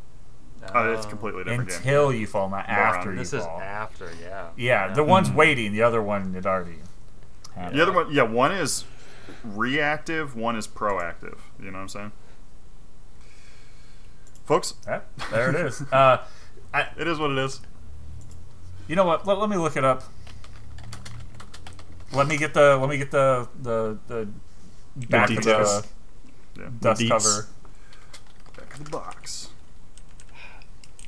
[0.62, 1.79] Uh, it's completely different game.
[1.79, 2.95] Until you fall, not Moron.
[2.95, 4.51] after you This is after, yeah.
[4.57, 5.73] yeah, the one's waiting.
[5.73, 6.77] The other one it already.
[7.55, 7.79] happened.
[7.79, 8.85] The other one, yeah, one is
[9.43, 11.39] reactive, one is proactive.
[11.59, 12.12] You know what I'm saying?
[14.45, 15.01] Folks, Yeah,
[15.31, 15.81] there it is.
[15.91, 16.18] Uh,
[16.75, 17.61] I, it is what it is.
[18.87, 19.27] you know what?
[19.27, 20.05] Let, let me look it up.
[22.13, 24.29] Let me get the let me get the the the
[25.09, 25.87] back of the.
[26.59, 26.69] Yeah.
[26.81, 27.09] dust Deets.
[27.09, 27.47] cover.
[28.57, 29.49] Back of the box.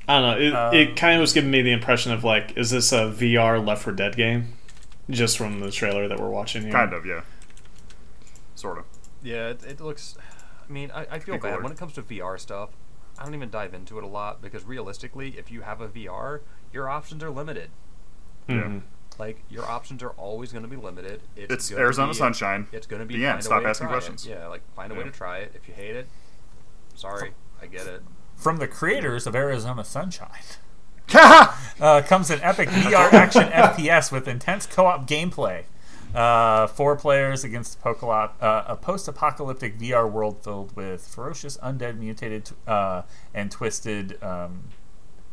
[0.09, 0.47] I don't know.
[0.47, 3.07] It, Um, it kind of was giving me the impression of like, is this a
[3.11, 4.55] VR Left 4 Dead game?
[5.11, 6.73] Just from the trailer that we're watching here.
[6.73, 7.23] Kind of, yeah.
[8.55, 8.85] Sort of.
[9.23, 10.17] Yeah, it, it looks.
[10.69, 12.71] I mean, I, I feel People bad are- when it comes to VR stuff.
[13.19, 16.41] I don't even dive into it a lot because realistically, if you have a VR,
[16.73, 17.71] your options are limited.
[18.49, 18.83] Mhm.
[19.19, 21.21] Like your options are always going to be limited.
[21.37, 22.67] It's, It's Arizona be- Sunshine.
[22.73, 23.45] It's going to be The end.
[23.45, 24.01] Stop asking try it.
[24.01, 24.27] questions.
[24.27, 25.53] Yeah, like find a way to try it.
[25.55, 26.09] If you hate it,
[26.95, 28.03] sorry, I get it.
[28.37, 30.31] From the creators of Arizona Sunshine.
[31.81, 35.65] Uh, comes an epic VR action FPS with intense co-op gameplay.
[36.15, 42.51] Uh, four players against Pocolot, uh, a post-apocalyptic VR world filled with ferocious undead, mutated,
[42.69, 43.03] uh,
[43.35, 44.65] and twisted um,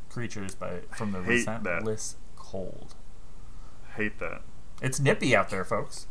[0.09, 1.63] creatures by from the Hate that.
[1.63, 2.95] relentless cold.
[3.99, 4.41] Hate that.
[4.81, 6.07] It's nippy out there, folks.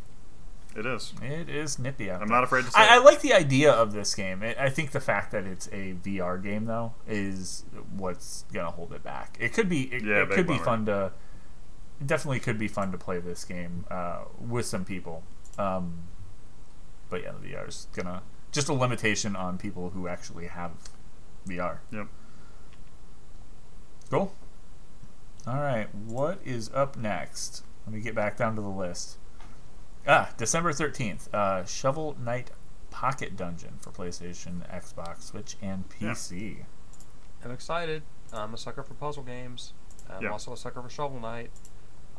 [0.76, 1.14] It is.
[1.22, 2.36] It is nippy out I'm there.
[2.36, 2.78] not afraid to say.
[2.78, 4.42] I, I like the idea of this game.
[4.42, 7.64] I I think the fact that it's a VR game, though, is
[7.96, 9.38] what's gonna hold it back.
[9.40, 9.84] It could be.
[9.84, 11.12] It, Yeah, it could be fun to.
[12.04, 15.24] Definitely could be fun to play this game uh, with some people.
[15.58, 15.94] Um,
[17.08, 18.22] but yeah, the VR is gonna
[18.52, 20.72] just a limitation on people who actually have
[21.46, 21.78] VR.
[21.90, 22.08] Yep.
[24.10, 24.32] Cool.
[25.46, 27.64] All right, what is up next?
[27.88, 29.16] Let me get back down to the list.
[30.06, 32.50] Ah, December 13th, uh, Shovel Knight
[32.90, 36.10] Pocket Dungeon for PlayStation, Xbox, Switch, and Yeah.
[36.10, 36.64] PC.
[37.42, 38.02] I'm excited.
[38.30, 39.72] I'm a sucker for puzzle games.
[40.06, 40.32] I'm Yeah.
[40.32, 41.50] also a sucker for Shovel Knight.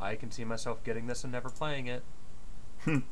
[0.02, 2.04] I can see myself getting this and never playing it.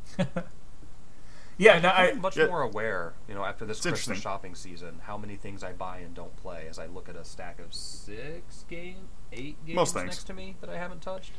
[1.59, 2.45] Yeah, no, I, I'm much Yeah.
[2.45, 5.97] more aware, you know, after this It's Christmas shopping season, how many things I buy
[5.97, 9.95] and don't play as I look at a stack of six game, eight games Most
[9.95, 11.31] next to me that I haven't touched.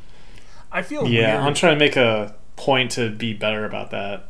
[0.70, 1.46] I feel Yeah, weird.
[1.46, 4.28] I'm trying to make a point to be better about that.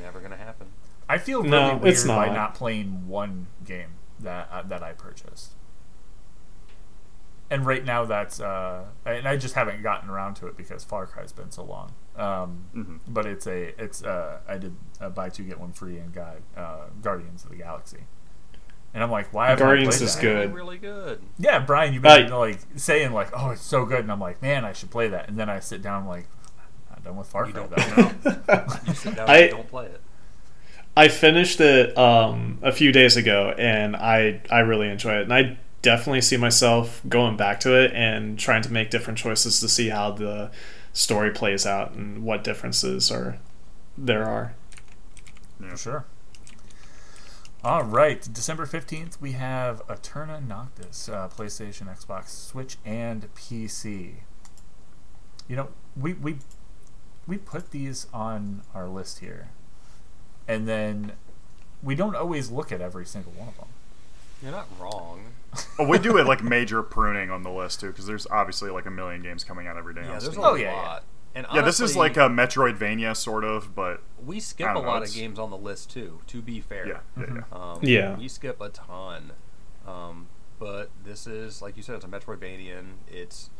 [0.00, 0.68] Never gonna happen.
[1.08, 2.34] I feel really No, weird it's by not.
[2.34, 5.52] not playing one game that uh, that I purchased.
[7.50, 11.06] And right now, that's uh, and I just haven't gotten around to it because Far
[11.06, 11.92] Cry's been so long.
[12.16, 12.98] Um, Mhm.
[13.08, 16.36] But it's a it's uh, I did a buy two get one free and got
[16.56, 18.00] uh, Guardians of the Galaxy,
[18.94, 20.22] and I'm like, why haven't Guardians I played is that?
[20.22, 20.52] good.
[20.54, 21.20] Really, really good.
[21.38, 24.40] Yeah, Brian, you've been Uh, like saying like, oh, it's so good, and I'm like,
[24.42, 26.26] man, I should play that, and then I sit down I'm like,
[26.94, 27.66] I'm done with Far You Cry.
[27.66, 28.24] don't.
[28.88, 30.00] You sit down I- and don't play it.
[30.96, 35.32] I finished it um, a few days ago, and I I really enjoy it, and
[35.32, 39.68] I definitely see myself going back to it and trying to make different choices to
[39.68, 40.50] see how the
[40.92, 43.38] story plays out and what differences are
[43.96, 44.54] there are.
[45.62, 45.76] Yeah.
[45.76, 46.04] Sure.
[47.64, 54.14] All right, December 15th, we have Eterna Noctis, uh, PlayStation, Xbox, Switch, and PC.
[55.48, 56.36] You know, we, we,
[57.26, 59.48] we put these on our list here,
[60.46, 61.12] and then
[61.82, 63.66] we don't always look at every single one of them.
[64.40, 65.20] You're not wrong.
[65.80, 68.86] Oh, we do it like major pruning on the list too, because there's obviously like
[68.86, 70.02] a million games coming out every day.
[70.02, 70.60] Yeah, there's a Oh, lot.
[70.60, 70.98] yeah, yeah.
[71.34, 74.84] And yeah, this is like a Metroidvania sort of, but we skip I a don't
[74.84, 76.20] know, lot of games on the list too.
[76.28, 77.36] To be fair, yeah, yeah, Mhm.
[77.52, 77.58] yeah.
[77.72, 78.16] Um, Yeah.
[78.16, 79.32] We skip a ton.
[79.86, 80.26] Um,
[80.58, 82.82] but this is, like you said, it's a Metroidvania.
[83.08, 83.50] It's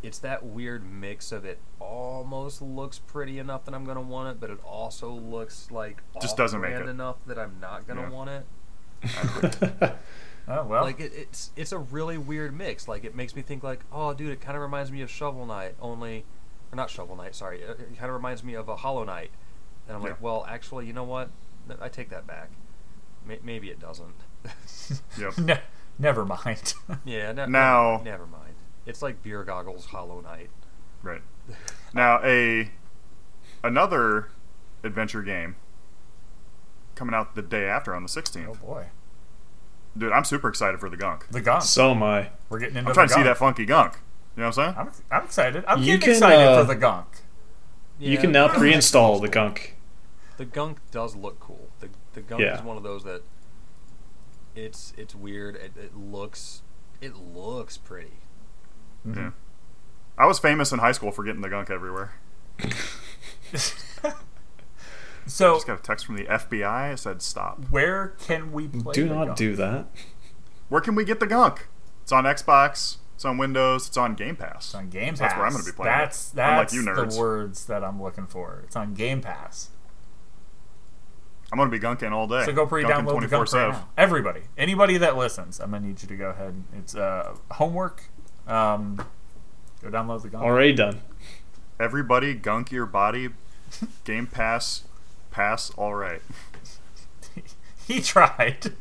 [0.00, 4.40] it's that weird mix of it almost looks pretty enough that I'm gonna want it,
[4.40, 6.88] but it also looks like Just doesn't make it.
[6.88, 8.10] enough that I'm not gonna Yeah.
[8.10, 8.46] want it.
[10.50, 10.82] Oh, well.
[10.82, 12.88] Like it, it's it's a really weird mix.
[12.88, 15.44] Like it makes me think like, oh, dude, it kind of reminds me of Shovel
[15.44, 16.24] Knight, only,
[16.72, 17.34] or not Shovel Knight.
[17.34, 19.30] Sorry, it, it kind of reminds me of a Hollow Knight.
[19.86, 20.10] And I'm Yeah.
[20.10, 21.30] like, well, actually, you know what?
[21.80, 22.50] I take that back.
[23.26, 24.14] May- maybe it doesn't.
[25.18, 25.38] Yep.
[25.38, 25.60] ne-
[25.98, 26.74] never mind.
[27.04, 27.32] yeah.
[27.32, 28.54] Ne- Now- never mind.
[28.86, 30.50] It's like beer goggles Hollow Knight.
[31.02, 31.22] Right.
[31.94, 32.70] Now a
[33.64, 34.28] another
[34.84, 35.56] adventure game
[36.94, 38.48] coming out the day after on the 16th.
[38.48, 38.86] oh, boy.
[39.96, 41.26] Dude, I'm super excited for the gunk.
[41.30, 41.62] The gunk.
[41.62, 42.30] so am I.
[42.50, 43.98] We're getting into I'm trying the to see that funky gunk.
[44.38, 44.88] You know what I'm saying?
[45.10, 45.64] I'm, I'm excited.
[45.66, 47.06] I'm You getting can, excited uh, for the gunk.
[47.98, 49.74] you can now pre-install the gunk.
[50.36, 51.70] The gunk does look cool.
[51.80, 52.54] The the gunk Yeah.
[52.56, 53.22] is one of those that
[54.54, 55.56] it's it's weird.
[55.56, 56.62] It, it looks
[57.00, 58.18] it looks pretty.
[59.04, 59.16] Mhm.
[59.16, 59.30] Yeah.
[60.16, 62.12] I was famous in high school for getting the gunk everywhere.
[65.26, 66.94] So, Just got a text from the FBI.
[66.94, 67.62] It said stop.
[67.68, 69.36] where can we play Do the not gunk?
[69.38, 69.86] do that.
[70.70, 71.68] Where can we get the gunk?
[72.02, 72.96] It's on Xbox.
[73.18, 73.88] It's on Windows.
[73.88, 74.66] It's on Game Pass.
[74.66, 75.18] It's on Game Pass.
[75.18, 75.98] So that's where I'm gonna be playing it.
[75.98, 77.14] That's Unlike that's you nerds.
[77.14, 78.62] the words that I'm looking for.
[78.64, 79.70] It's on Game Pass.
[81.50, 82.44] I'm gonna be gunking all day.
[82.44, 83.72] So go pre-download the gunk right 24/7.
[83.72, 83.88] now.
[83.96, 86.62] Everybody, anybody that listens, I'm gonna need you to go ahead.
[86.78, 88.04] It's uh, homework.
[88.46, 89.04] Um,
[89.82, 90.44] go download the gunk.
[90.44, 91.00] Already done.
[91.80, 93.30] Everybody, gunk your body.
[94.04, 94.84] Game Pass,
[95.32, 95.70] pass.
[95.70, 96.22] All right,
[97.84, 98.74] he tried.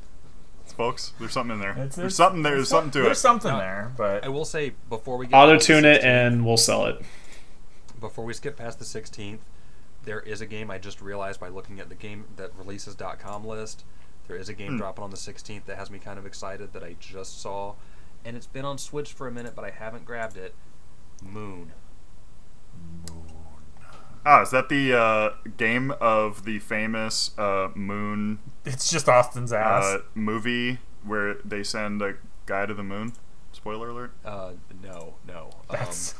[0.78, 1.12] Folks.
[1.20, 1.72] There's something in there.
[1.72, 2.56] It's- there's it's- something there.
[2.56, 3.04] There's something to it.
[3.04, 6.46] There's something Now, there, but I will say before we get Auto tune it and
[6.46, 7.02] we'll sell it.
[8.00, 9.40] before we skip past the 16th,
[10.06, 13.84] there is a game I just realized by looking at the game that releases.com list
[14.28, 14.78] There is a game Hmm.
[14.78, 17.76] dropping on the 16th that has me kind of excited that I just saw,
[18.26, 20.54] and it's been on Switch for a minute, but I haven't grabbed it.
[21.24, 21.72] Moon.
[24.26, 29.84] Ah, is that the uh, game of the famous uh, Moon It's just Austin's ass.
[29.84, 32.16] uh, movie where they send a
[32.46, 33.14] guy to the moon?
[33.54, 34.12] Spoiler alert.
[34.26, 34.52] Uh,
[34.84, 35.50] no, no.
[35.70, 36.20] that's um,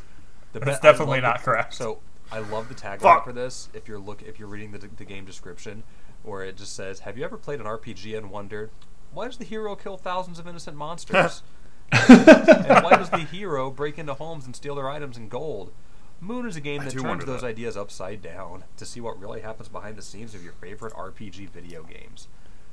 [0.54, 1.74] the that's be- definitely not the- correct.
[1.74, 2.00] So
[2.32, 3.24] I love the tagline Fuck.
[3.26, 3.70] for this.
[3.74, 5.84] If you're look, if you're reading the, the game description,
[6.24, 8.70] where it just says, "Have you ever played an RPG and wondered
[9.14, 11.42] why does the hero kill thousands of innocent monsters?
[11.92, 15.72] and why does the hero break into homes and steal their items and gold?"
[16.20, 17.48] Moon is a game I that turns those that.
[17.48, 21.50] ideas upside down to see what really happens behind the scenes of your favorite RPG
[21.50, 22.28] video games.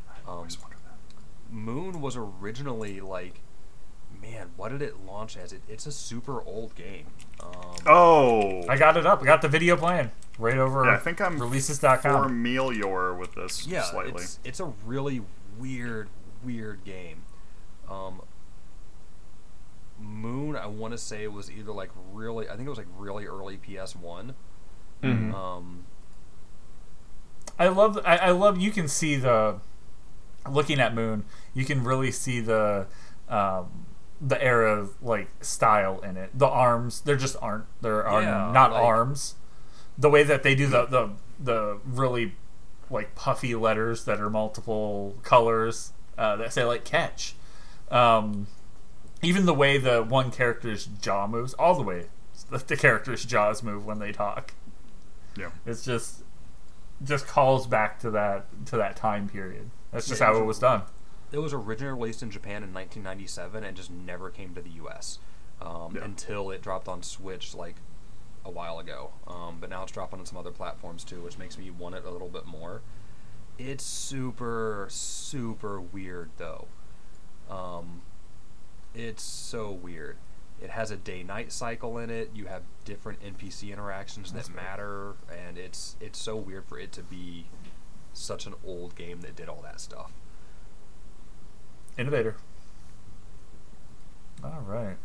[0.08, 1.52] I Um, always wondered that.
[1.54, 3.40] Moon was originally like,
[4.22, 5.52] man, what did it launch as?
[5.52, 7.06] It, it's a super old game.
[7.40, 7.50] Um,
[7.86, 9.20] Oh, I got it up.
[9.22, 12.28] I got the video playing right over yeah, I think I'm releases.com.
[12.28, 14.22] familiar with this yeah, slightly.
[14.22, 15.22] it's it's a really
[15.58, 16.08] weird,
[16.42, 17.22] weird game.
[17.90, 18.22] Um,
[20.00, 22.88] Moon, I want to say it was either like really, I think it was like
[22.98, 24.34] really early PS One.
[25.02, 25.32] Mhm.
[25.34, 25.84] Um,
[27.58, 27.98] I love.
[28.04, 28.58] I, I love.
[28.60, 29.56] You can see the
[30.50, 31.24] looking at Moon.
[31.54, 32.86] You can really see the
[33.28, 33.86] um,
[34.20, 36.30] the era of like style in it.
[36.36, 37.00] The arms.
[37.02, 37.66] There just aren't.
[37.80, 39.36] There are Yeah, not like- arms.
[39.96, 42.34] The way that they do the the the really
[42.90, 47.36] like puffy letters that are multiple colors uh, that say like catch.
[47.90, 48.48] Um,
[49.24, 52.06] even the way the one character's jaw moves, all the way
[52.50, 54.52] that the character's jaws move when they talk.
[55.36, 55.50] yeah.
[55.66, 56.22] It's just
[57.02, 59.70] just calls back to that to that time period.
[59.92, 60.82] That's just Yeah, how it was done.
[61.32, 65.18] it was originally released in Japan in 1997 and just never came to the U.S.
[65.60, 66.04] Um, Yeah.
[66.04, 67.76] until it dropped on Switch like
[68.44, 69.10] a while ago.
[69.26, 72.04] Um, but now it's dropping on some other platforms too, which makes me want it
[72.04, 72.82] a little bit more.
[73.58, 76.66] It's super super weird though.
[77.50, 78.02] Um,
[78.94, 80.16] it's so weird.
[80.62, 82.30] It has a day-night cycle in it.
[82.34, 84.64] You have different NPC interactions That's that weird.
[84.64, 85.14] matter,
[85.46, 87.46] and it's it's so weird for it to be
[88.12, 90.12] such an old game that did all that stuff.
[91.98, 92.36] Innovator.
[94.42, 94.96] All right.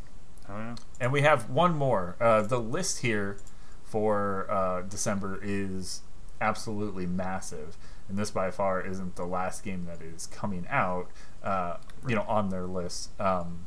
[0.50, 0.76] Oh.
[1.00, 2.16] And we have one more.
[2.20, 3.38] Uh, the list here
[3.84, 6.02] for uh, December is
[6.42, 7.78] absolutely massive,
[8.08, 11.10] and this by far isn't the last game that is coming out.
[11.44, 11.78] Uh,
[12.08, 13.20] you know, on their list.
[13.20, 13.66] Um,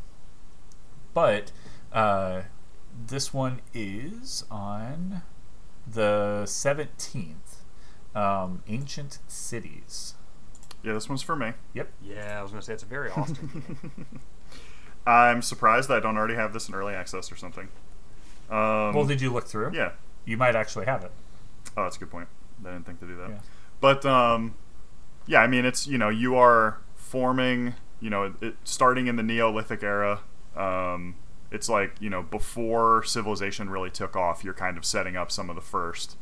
[1.14, 1.52] but
[1.92, 2.42] uh,
[3.06, 5.22] this one is on
[5.86, 7.58] the seventeenth.
[8.14, 10.14] Um, Ancient Cities.
[10.82, 11.52] Yeah, this one's for me.
[11.72, 11.90] Yep.
[12.02, 13.48] Yeah, I was gonna say it's a very Austin
[13.98, 14.20] game.
[15.06, 17.68] I'm surprised that I don't already have this in early access or something.
[18.50, 19.72] Um, well, did you look through?
[19.74, 19.92] yeah.
[20.24, 21.10] You might actually have it.
[21.76, 22.28] Oh, that's a good point.
[22.64, 23.30] I didn't think to do that.
[23.30, 23.38] Yeah.
[23.80, 24.54] But um,
[25.26, 29.16] yeah, I mean, it's you know you are forming, you know, it, it, starting in
[29.16, 30.20] the Neolithic era.
[30.56, 31.16] Um,
[31.50, 34.42] it's like you know before civilization really took off.
[34.44, 36.16] You're kind of setting up some of the first,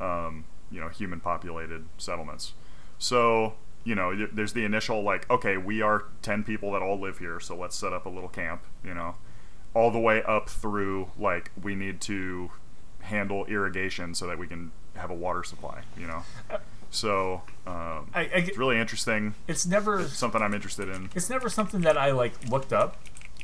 [0.00, 2.54] um, you know, human populated settlements.
[2.98, 3.54] So
[3.84, 7.38] you know, there's the initial like, okay, we are ten people that all live here,
[7.38, 8.62] so let's set up a little camp.
[8.84, 9.16] You know,
[9.74, 12.50] all the way up through like we need to
[13.00, 15.82] handle irrigation so that we can have a water supply.
[15.98, 16.22] You know,
[16.90, 19.34] so um, I, I, it's really interesting.
[19.46, 21.10] it's never Something I'm interested in.
[21.14, 22.96] it's never something that I like looked up,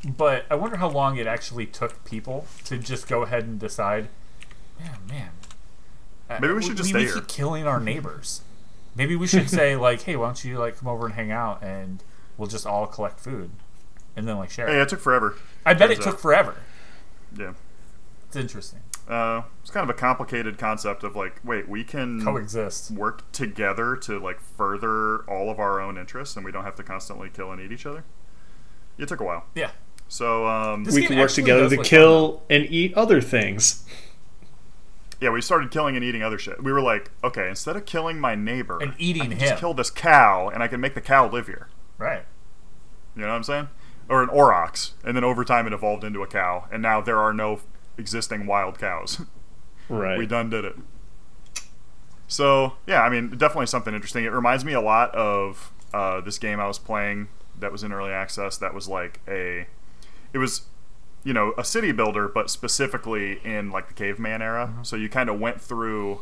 [0.04, 4.08] but I wonder how long it actually took people to just go ahead and decide.
[4.80, 5.30] Yeah, man.
[6.28, 8.42] uh, Maybe we should just we keep here." killing our neighbors.
[8.96, 11.62] Maybe we should say like, hey, why don't you like come over and hang out,
[11.62, 12.02] and
[12.36, 13.50] we'll just all collect food,
[14.16, 14.66] and then like share.
[14.68, 14.82] Hey, it.
[14.82, 15.36] it took forever.
[15.66, 16.20] I bet it turns took out.
[16.20, 16.56] forever.
[17.38, 17.52] Yeah.
[18.26, 18.80] It's interesting.
[19.08, 22.92] Uh, it's kind of a complicated concept of like, wait, we can Coexist.
[22.92, 26.82] work together to like further all of our own interests, and we don't have to
[26.84, 28.04] constantly kill and eat each other.
[28.98, 29.46] It took a while.
[29.54, 29.70] Yeah.
[30.10, 33.84] So um, we game can work together to kill and eat other things.
[35.20, 36.60] yeah, we started killing and eating other shit.
[36.62, 39.48] We were like, okay, instead of killing my neighbor And eating I can him.
[39.50, 41.68] just kill this cow, and I can make the cow live here.
[41.96, 42.24] Right.
[43.14, 43.68] You know what I'm saying?
[44.08, 47.18] Or an aurochs, and then over time it evolved into a cow, and now there
[47.20, 47.60] are no
[47.96, 49.22] existing wild cows.
[49.88, 50.16] Right.
[50.18, 50.76] we done did it.
[52.28, 54.24] So yeah, I mean, definitely something interesting.
[54.24, 57.26] It reminds me a lot of uh, this game I was playing
[57.58, 58.56] that was in early access.
[58.56, 59.66] That was like a,
[60.32, 60.62] it was,
[61.24, 64.72] you know, a city builder, but specifically in like the caveman era.
[64.82, 66.20] So you kind of went through,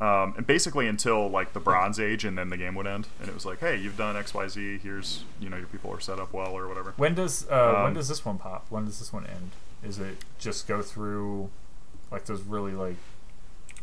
[0.00, 3.08] um, and basically until like the Bronze Age, and then the game would end.
[3.20, 4.78] And it was like, hey, you've done X, Y, Z.
[4.82, 6.92] Here's, you know, your people are set up well or whatever.
[6.96, 8.66] When does uh, when Um, does this one pop?
[8.70, 9.50] When does this one end?
[9.82, 11.50] Is it just go through
[12.10, 12.96] like those really like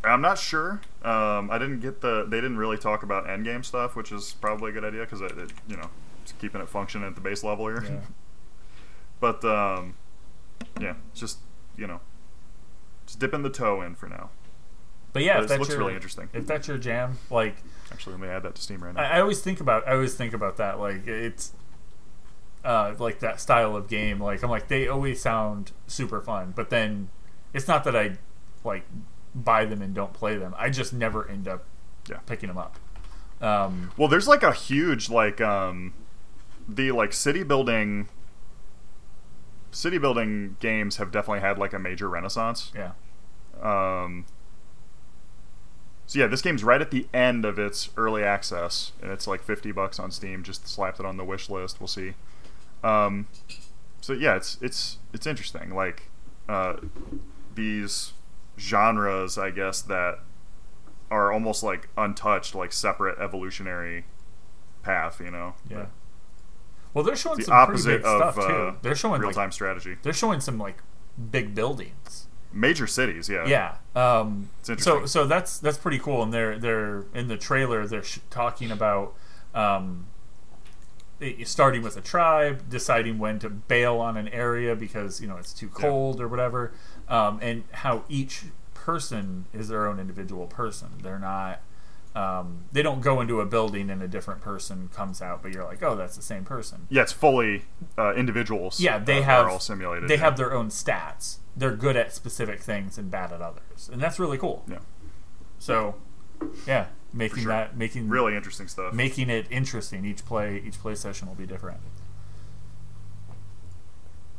[0.02, 0.80] I'm not sure.
[1.02, 2.26] Um, I didn't get the.
[2.28, 5.32] They didn't really talk about endgame stuff, which is probably a good idea because it,
[5.38, 5.88] it, you know,
[6.22, 7.82] it's keeping it functioning at the base level here.
[7.84, 8.00] Yeah.
[9.20, 9.94] but um,
[10.80, 11.38] yeah, just
[11.76, 12.00] you know,
[13.06, 14.30] just dipping the toe in for now.
[15.12, 16.28] But yeah, But if it that's looks your, really interesting.
[16.32, 17.56] If that's your jam, like
[17.92, 19.02] Actually, let me add that to Steam right now.
[19.02, 20.80] I, I always think about, I always think about that.
[20.80, 21.52] Like it's,
[22.64, 24.18] uh, like that style of game.
[24.20, 27.10] Like I'm like they always sound super fun, but then
[27.52, 28.16] it's not that I
[28.64, 28.84] like
[29.34, 30.54] buy them and don't play them.
[30.58, 31.64] I just never end up
[32.08, 32.18] Yeah.
[32.26, 32.78] picking them up.
[33.40, 35.92] Um, Well, there's like a huge like um
[36.68, 38.08] the like city building
[39.74, 42.72] city building games have definitely had like a major renaissance.
[42.74, 42.92] yeah.
[43.62, 44.24] Um
[46.06, 49.42] so yeah, this game's right at the end of its early access, and it's like
[49.42, 50.42] fifty bucks on Steam.
[50.42, 51.80] Just slapped it on the wish list.
[51.80, 52.12] We'll see.
[52.82, 53.26] Um,
[54.02, 55.74] so yeah, it's it's it's interesting.
[55.74, 56.10] Like
[56.46, 56.74] uh,
[57.54, 58.12] these
[58.58, 60.18] genres, I guess that
[61.10, 64.04] are almost like untouched, like separate evolutionary
[64.82, 65.22] path.
[65.24, 65.86] You know, Yeah.
[66.94, 68.76] Well, they're showing the some pretty big of stuff uh, too.
[68.82, 69.96] They're showing real like time strategy.
[70.02, 70.82] they're showing some like
[71.30, 72.28] big buildings.
[72.52, 73.46] Major cities, yeah.
[73.46, 73.76] Yeah.
[73.96, 75.06] Um, It's so interesting.
[75.08, 76.22] so that's that's pretty cool.
[76.22, 77.84] And they're they're in the trailer.
[77.86, 79.14] They're sh- talking about
[79.54, 80.06] um,
[81.44, 85.52] starting with a tribe, deciding when to bail on an area because you know it's
[85.52, 86.72] too cold or whatever,
[87.08, 90.88] um, and how each person is their own individual person.
[91.02, 91.60] They're not.
[92.14, 95.64] Um, they don't go into a building and a different person comes out, but you're
[95.64, 96.86] like, oh, that's the same person.
[96.88, 97.64] Yeah, it's fully
[97.98, 98.78] uh, individuals.
[98.78, 100.08] Yeah, they uh, have all simulated.
[100.08, 100.20] They yeah.
[100.20, 101.38] have their own stats.
[101.56, 104.64] They're good at specific things and bad at others, and that's really cool.
[104.70, 104.78] Yeah.
[105.58, 105.96] So,
[106.66, 107.52] yeah, making sure.
[107.52, 108.92] that making really interesting stuff.
[108.92, 110.04] making it interesting.
[110.04, 111.80] Each play each play session will be different.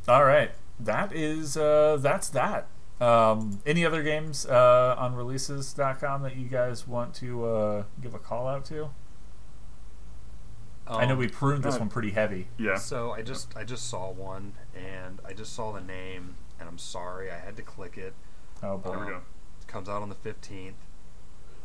[0.08, 2.68] All right, that is uh, that's that.
[3.02, 8.20] Um, any other games uh, on releases.com that you guys want to uh, give a
[8.20, 8.90] call out to?
[10.88, 12.48] I know Um, we pruned this uh, one pretty heavy.
[12.58, 12.76] yeah.
[12.78, 16.78] So I just I just saw one and I just saw the name and I'm
[16.78, 18.14] sorry I had to click it.
[18.64, 18.90] Oh boy.
[18.92, 19.18] There we Um, go.
[19.62, 20.74] It comes out on the 15th.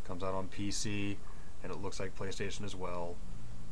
[0.05, 1.17] Comes out on PC
[1.63, 3.17] and it looks like PlayStation as well.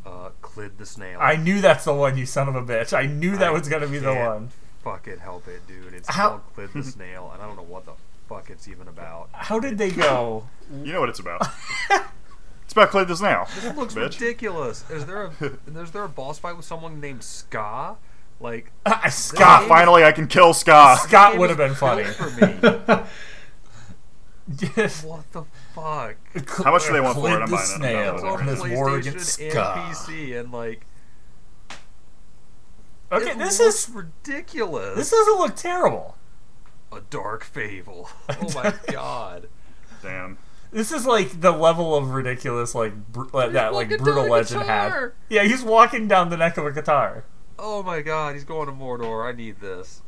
[0.07, 1.19] Uh, Clid the Snail.
[1.21, 2.97] I knew that's the one, you son of a bitch.
[2.97, 4.51] I knew that I was gonna be the can't one.
[4.85, 5.93] Fucking help it, dude.
[5.95, 7.93] It's How- called Clid the Snail and I don't know what the
[8.29, 9.29] fuck it's even about.
[9.33, 10.45] How did they go?
[10.85, 11.43] You know what it's about.
[12.65, 13.47] it's about Clay the Snail.
[13.55, 14.21] This looks bitch.
[14.21, 14.89] ridiculous.
[14.91, 15.31] Is there a
[15.81, 17.97] is there a boss fight with someone named Ska?
[18.41, 18.71] Like
[19.11, 19.63] Scott.
[19.63, 20.99] They- Finally, I can kill Scott.
[21.01, 22.05] Scott would have been funny.
[22.05, 23.05] for me.
[24.77, 25.05] Yes.
[25.05, 26.17] what the fuck?
[26.65, 27.33] How much do they want for it?
[27.33, 27.75] Clid I'm the buying it.
[27.75, 28.65] I'm snail It's downloading on and it.
[28.65, 29.77] his war PlayStation against and Scott.
[29.95, 30.87] PC and like
[33.11, 34.97] Okay, it this looks is ridiculous.
[34.97, 36.17] this doesn't look terrible.
[36.93, 38.11] a dark fable.
[38.29, 39.49] Oh my god.
[40.03, 40.39] Damn.
[40.71, 45.13] This is like the level of ridiculous, like br- uh, that, like Brütal Legend had.
[45.31, 47.25] Yeah, he's walking down the neck of a guitar.
[47.59, 49.27] Oh my god, he's going to Mordor.
[49.27, 50.03] I need this.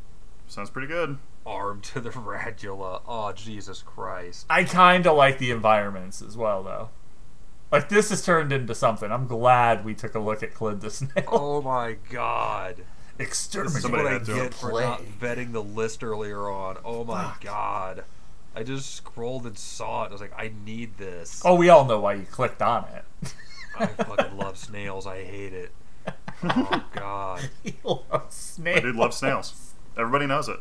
[0.46, 1.16] Sounds pretty good.
[1.46, 3.00] Arm to the radula.
[3.08, 4.44] Oh Jesus Christ.
[4.50, 6.90] I kind of like the environments as well, though.
[7.72, 9.10] Like this has turned into something.
[9.10, 11.24] I'm glad we took a look at Clid the Snail.
[11.28, 12.84] Oh my god.
[13.20, 13.82] This Exterminate.
[13.82, 14.34] Somebody what I had to.
[14.34, 16.78] get for not vetting the list earlier on.
[16.84, 17.40] Oh my Fuck.
[17.42, 18.04] god.
[18.54, 20.08] I just scrolled and saw it.
[20.08, 21.42] I was like, I need this.
[21.44, 23.34] Oh, we all know why you clicked on it.
[23.78, 25.06] I fucking love snails.
[25.06, 25.72] I hate it.
[26.42, 27.50] Oh god.
[27.62, 28.78] he loves snails.
[28.78, 29.74] I do love snails.
[29.96, 30.58] Everybody knows it.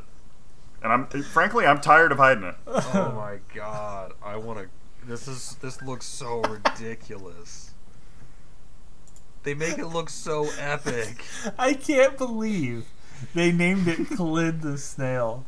[0.84, 2.56] And I'm frankly, I'm tired of hiding it.
[2.68, 4.14] Oh my god.
[4.22, 4.68] I want to.
[5.06, 5.56] This is.
[5.62, 7.72] This looks so ridiculous.
[9.50, 11.24] They make it look so epic.
[11.58, 12.86] I can't believe
[13.34, 15.44] they named it Clid the Snail.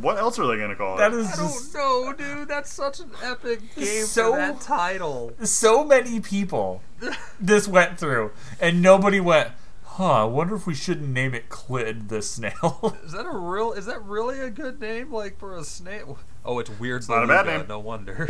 [0.00, 1.18] What else are they gonna call That it?
[1.18, 2.46] is I just don't know, dude.
[2.48, 5.32] That's such an epic game So- for that title.
[5.42, 6.82] so many people
[7.40, 9.50] this went through, and nobody went.
[9.82, 10.22] Huh?
[10.22, 12.96] I wonder if we shouldn't name it Clid the Snail.
[13.04, 13.72] Is that a real?
[13.72, 16.20] Is that really a good name, like for a snail?
[16.44, 17.08] Oh, it's weird.
[17.08, 17.66] not a bad name.
[17.66, 18.28] No wonder.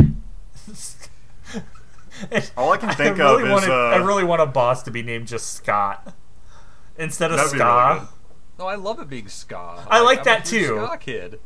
[2.57, 5.02] All I can think really of is, uh, I really want a boss to be
[5.02, 6.14] named just Scott
[6.96, 7.64] instead of That'd Ska.
[7.64, 8.09] really good.
[8.59, 9.84] No, I love it being ska.
[9.88, 10.66] I like I'm that a too.
[10.86, 11.40] Ska kid.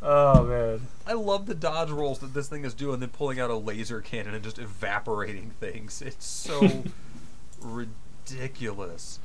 [0.00, 0.80] Oh man.
[1.06, 4.00] I love the dodge rolls that this thing is doing, then pulling out a laser
[4.00, 6.00] cannon and just evaporating things.
[6.02, 6.84] It's so
[7.60, 9.18] ridiculous.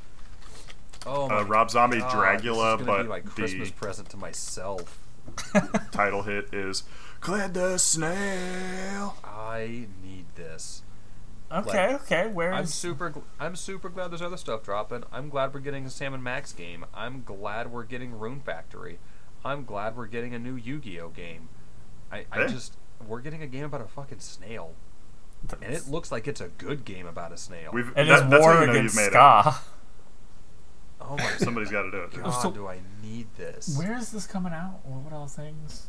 [1.06, 4.08] Oh my Uh, Rob Zombie God, Dragula, this is but be my Christmas the present
[4.10, 4.98] to myself.
[5.92, 6.82] title hit is
[7.22, 9.16] Clid the Snail.
[9.24, 10.82] I need this.
[11.52, 12.26] Okay, okay.
[12.28, 13.10] Where I'm is super.
[13.10, 15.04] Gl- I'm super glad there's other stuff dropping.
[15.12, 16.84] I'm glad we're getting a Sam and Max game.
[16.92, 18.98] I'm glad we're getting Rune Factory.
[19.44, 21.48] I'm glad we're getting a new Yu-Gi-Oh game.
[22.10, 22.48] I, I Hey.
[22.48, 24.74] just we're getting a game about a fucking snail,
[25.62, 27.70] and it looks like it's a good game about a snail.
[27.72, 29.54] We've and that, it's that's how war you know against you've ska.
[31.02, 31.38] oh my it.
[31.40, 32.14] Somebody's got to do it.
[32.22, 33.76] god, So- do I need this?
[33.78, 34.80] Where is this coming out?
[34.88, 35.88] Or what all things?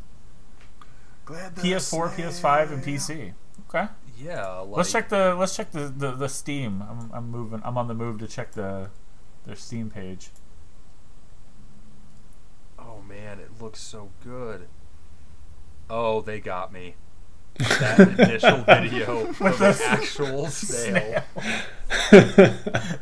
[1.25, 3.33] Glad PS4, PS5, and PC.
[3.69, 3.87] Okay.
[4.17, 6.83] Yeah, like, let's check the let's check the, the, the Steam.
[6.87, 7.61] I'm, I'm moving.
[7.63, 8.89] I'm on the move to check the
[9.45, 10.29] their Steam page.
[12.77, 14.67] Oh man, it looks so good.
[15.89, 16.95] Oh, they got me.
[17.59, 21.23] That initial video of With an the actual snail.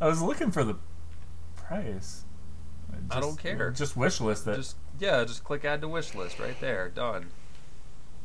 [0.00, 0.76] I was looking for the
[1.56, 2.24] price.
[3.10, 3.70] I don't care.
[3.70, 4.56] Just wish list it.
[4.56, 6.88] Just yeah, just click add to wish list right there.
[6.88, 7.30] Done.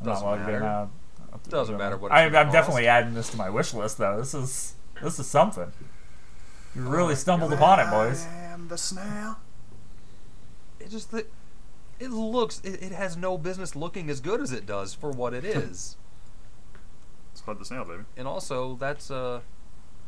[0.00, 0.60] I'm not doesn't matter.
[0.60, 0.90] now.
[1.32, 1.78] I'll Doesn't it.
[1.78, 4.18] matter what it's I, I'm gonna definitely adding this to my wish list though.
[4.18, 5.72] This is this is something.
[6.74, 8.26] You really my stumbled upon it, boys.
[8.26, 9.38] I am the snail.
[10.80, 11.30] It just it,
[12.00, 15.32] it looks it, it has no business looking as good as it does for what
[15.34, 15.96] it is.
[17.32, 18.02] It's called the snail, baby.
[18.16, 19.40] and also that's uh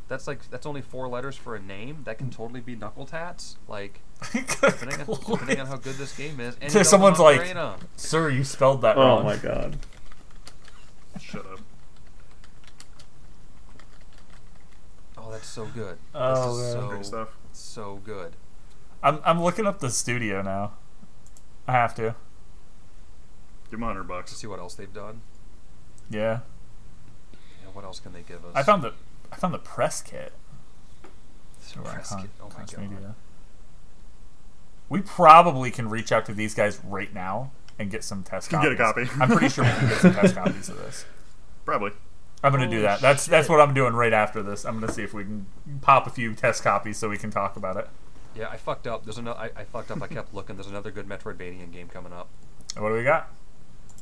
[0.08, 2.02] that's like that's only four letters for a name.
[2.04, 3.56] That can totally be knuckle tats.
[3.68, 4.00] Like
[4.32, 6.56] depending on, depending on how good this game is.
[6.60, 7.76] And So someone's like- Arena.
[7.96, 9.20] Sir, you spelled that oh wrong.
[9.20, 9.76] Oh my god.
[11.20, 11.60] Shut up.
[15.18, 15.98] Oh, that's so good.
[16.14, 16.82] Oh, this is man.
[16.82, 17.28] so Great stuff.
[17.52, 18.36] so good.
[19.02, 20.72] I'm I'm looking up the studio now.
[21.66, 22.14] I have to.
[23.70, 24.36] Give him a hundred To bucks.
[24.36, 25.22] see what else they've done.
[26.08, 26.40] Yeah.
[27.32, 28.52] Yeah, what else can they give us?
[28.54, 28.92] I found the
[29.32, 30.32] I found the press kit.
[31.60, 32.30] So press Con- kit.
[32.40, 32.80] Oh my Cons god.
[32.90, 33.14] Media.
[34.88, 38.60] We probably can reach out to these guys right now and get some test Can
[38.60, 38.78] copies.
[38.78, 39.22] get a copy.
[39.22, 41.04] I'm pretty sure we can get some test copies of this.
[41.64, 41.90] Probably.
[42.44, 43.00] I'm gonna do that.
[43.00, 44.64] That's that's what I'm doing right after this.
[44.64, 45.46] I'm gonna see if we can
[45.80, 47.88] pop a few test copies so we can talk about it.
[48.36, 49.04] Yeah, I fucked up.
[49.04, 49.40] There's another.
[49.40, 50.00] I, I fucked up.
[50.02, 50.56] I kept looking.
[50.56, 52.28] There's another good Metroidvania game coming up.
[52.76, 53.30] What do we got?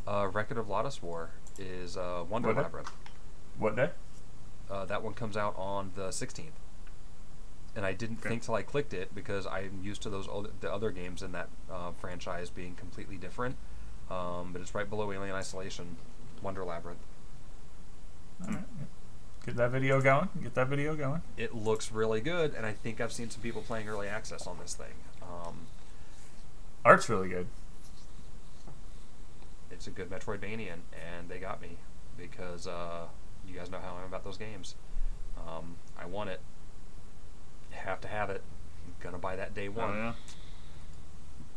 [0.07, 2.91] Uh, Record of Lodoss War is uh, Wonder What day?
[3.59, 3.91] What day?
[4.75, 6.49] Uh, that one comes out on the 16th.
[7.77, 8.29] And I didn't Okay.
[8.31, 11.31] think till I clicked it because I'm used to those other, the other games in
[11.33, 13.57] that uh, franchise being completely different.
[14.11, 15.97] Um, but it's right below Alien Isolation,
[16.43, 16.99] Wonder Labyrinth.
[18.47, 18.65] All right.
[19.47, 20.29] Get that video going.
[20.43, 21.23] Get that video going.
[21.37, 24.59] It looks really good, and I think I've seen some people playing early access on
[24.61, 24.95] this thing.
[25.23, 25.67] Um,
[26.85, 27.47] Art's really good.
[29.71, 31.77] it's a good Metroidvania, and they got me
[32.17, 33.07] because uh,
[33.49, 34.75] you guys know how I am about those games.
[35.37, 36.41] Um, I want it.
[37.71, 38.43] Have to have it.
[38.87, 39.91] I'm gonna buy that day one.
[39.91, 40.13] Oh yeah.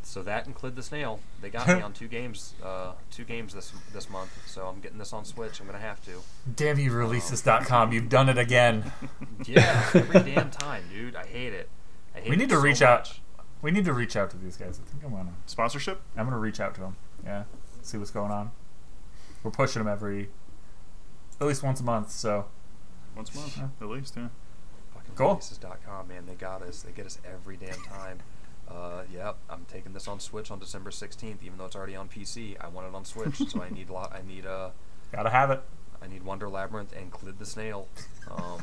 [0.01, 1.19] So that and Clid the Snail.
[1.41, 4.31] They got me on two games, uh, two games this this month.
[4.47, 5.59] So I'm getting this on Switch.
[5.59, 6.21] I'm gonna have to.
[6.55, 7.91] Damn you, releases.com.
[7.91, 8.91] You've done it again.
[9.45, 11.15] Yeah, every damn time, dude.
[11.15, 11.69] I hate it.
[12.15, 13.19] I hate We it need to so reach out.
[13.61, 14.79] We need to reach out to these guys.
[14.83, 15.33] I think I'm gonna.
[15.45, 16.01] Sponsorship?
[16.17, 16.95] I'm gonna reach out to them.
[17.23, 17.43] Yeah,
[17.83, 18.51] see what's going on.
[19.43, 20.29] We're pushing them every,
[21.39, 22.11] at least once a month.
[22.11, 22.45] So
[23.15, 23.67] Once a month, Yeah.
[23.81, 24.15] at least.
[24.15, 24.27] Yeah.
[24.93, 25.27] Fucking Cool.
[25.29, 26.25] releases.com, man.
[26.27, 26.81] They got us.
[26.81, 28.19] They get us every damn time.
[28.69, 32.09] Uh, yep, I'm taking this on Switch on December 16th, even though it's already on
[32.09, 32.57] PC.
[32.59, 34.11] I want it on Switch, so I need lot.
[34.13, 34.71] I need uh,
[35.13, 35.61] gotta have it.
[36.01, 37.87] I need Wonder Labyrinth and Clid the Snail.
[38.29, 38.61] Um,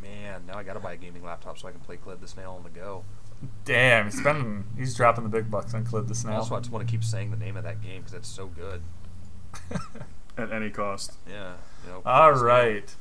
[0.00, 2.52] man, now I gotta buy a gaming laptop so I can play Clid the Snail
[2.52, 3.02] on the go.
[3.64, 4.62] Damn, he's spending.
[4.76, 6.36] He's dropping the big bucks on Clid the Snail.
[6.36, 8.46] Also, I just want to keep saying the name of that game because it's so
[8.46, 8.82] good.
[10.38, 11.14] At any cost.
[11.28, 11.54] Yeah.
[11.84, 12.92] You know, All Clid the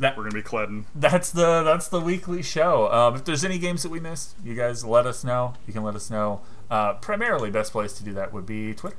[0.00, 0.86] That We're gonna be Cleddon.
[0.94, 2.90] that's the that's the weekly show.
[2.92, 5.54] Um, if there's any games that we missed, you guys let us know.
[5.66, 6.40] You can let us know.
[6.70, 8.96] Uh, primarily, best place to do that would be Twitter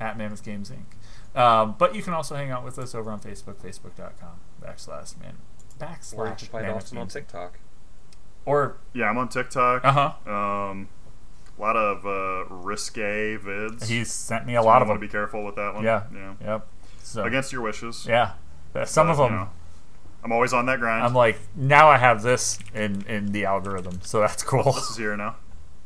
[0.00, 1.38] at Mammoth Games Inc.
[1.40, 5.36] Um, but you can also hang out with us over on Facebook, facebook.com backslash man
[5.80, 7.58] Or you backslash can find Mammoth Austin on TikTok.
[8.44, 9.84] Or Yeah, I'm on TikTok.
[9.84, 9.92] uh
[10.26, 10.30] huh.
[10.70, 10.88] Um,
[11.56, 13.86] a lot of uh, risque vids.
[13.86, 14.96] He's sent me a So lot you of them.
[14.96, 15.84] to be careful with that one.
[15.84, 16.02] Yeah.
[16.12, 16.34] Yeah.
[16.40, 16.66] Yep.
[17.02, 18.06] So Against your wishes.
[18.08, 18.32] yeah,
[18.84, 19.34] some But, of you them.
[19.34, 19.48] know,
[20.24, 21.04] I'm always on that grind.
[21.04, 24.62] I'm like, now I have this in in the algorithm, so that's cool.
[24.72, 25.36] this is here now.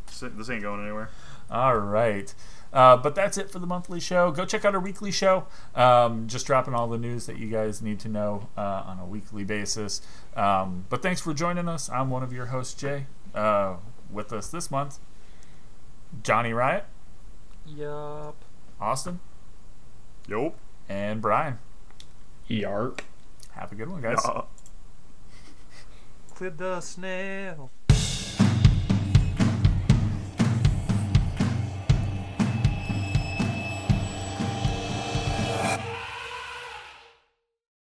[0.07, 1.11] This this ain't going anywhere.
[1.51, 2.33] All right.
[2.73, 4.31] Uh, but that's it for the monthly show.
[4.31, 5.47] Go check out our weekly show.
[5.75, 9.07] Um, just dropping all the news that you guys need to know uh, on a
[9.07, 10.03] weekly basis.
[10.37, 11.89] Um, but thanks for joining us.
[11.89, 13.07] I'm one of your hosts, Jay.
[13.35, 13.77] Uh,
[14.11, 14.99] with us this month,
[16.23, 16.85] Johnny Riot,
[17.64, 18.37] Yup.
[18.81, 19.21] Austin,
[20.29, 20.55] Yup.
[20.89, 21.59] And Brian.
[22.49, 23.01] Yarp.
[23.53, 24.18] Have a good one, guys.
[26.34, 27.70] Clid the Snail.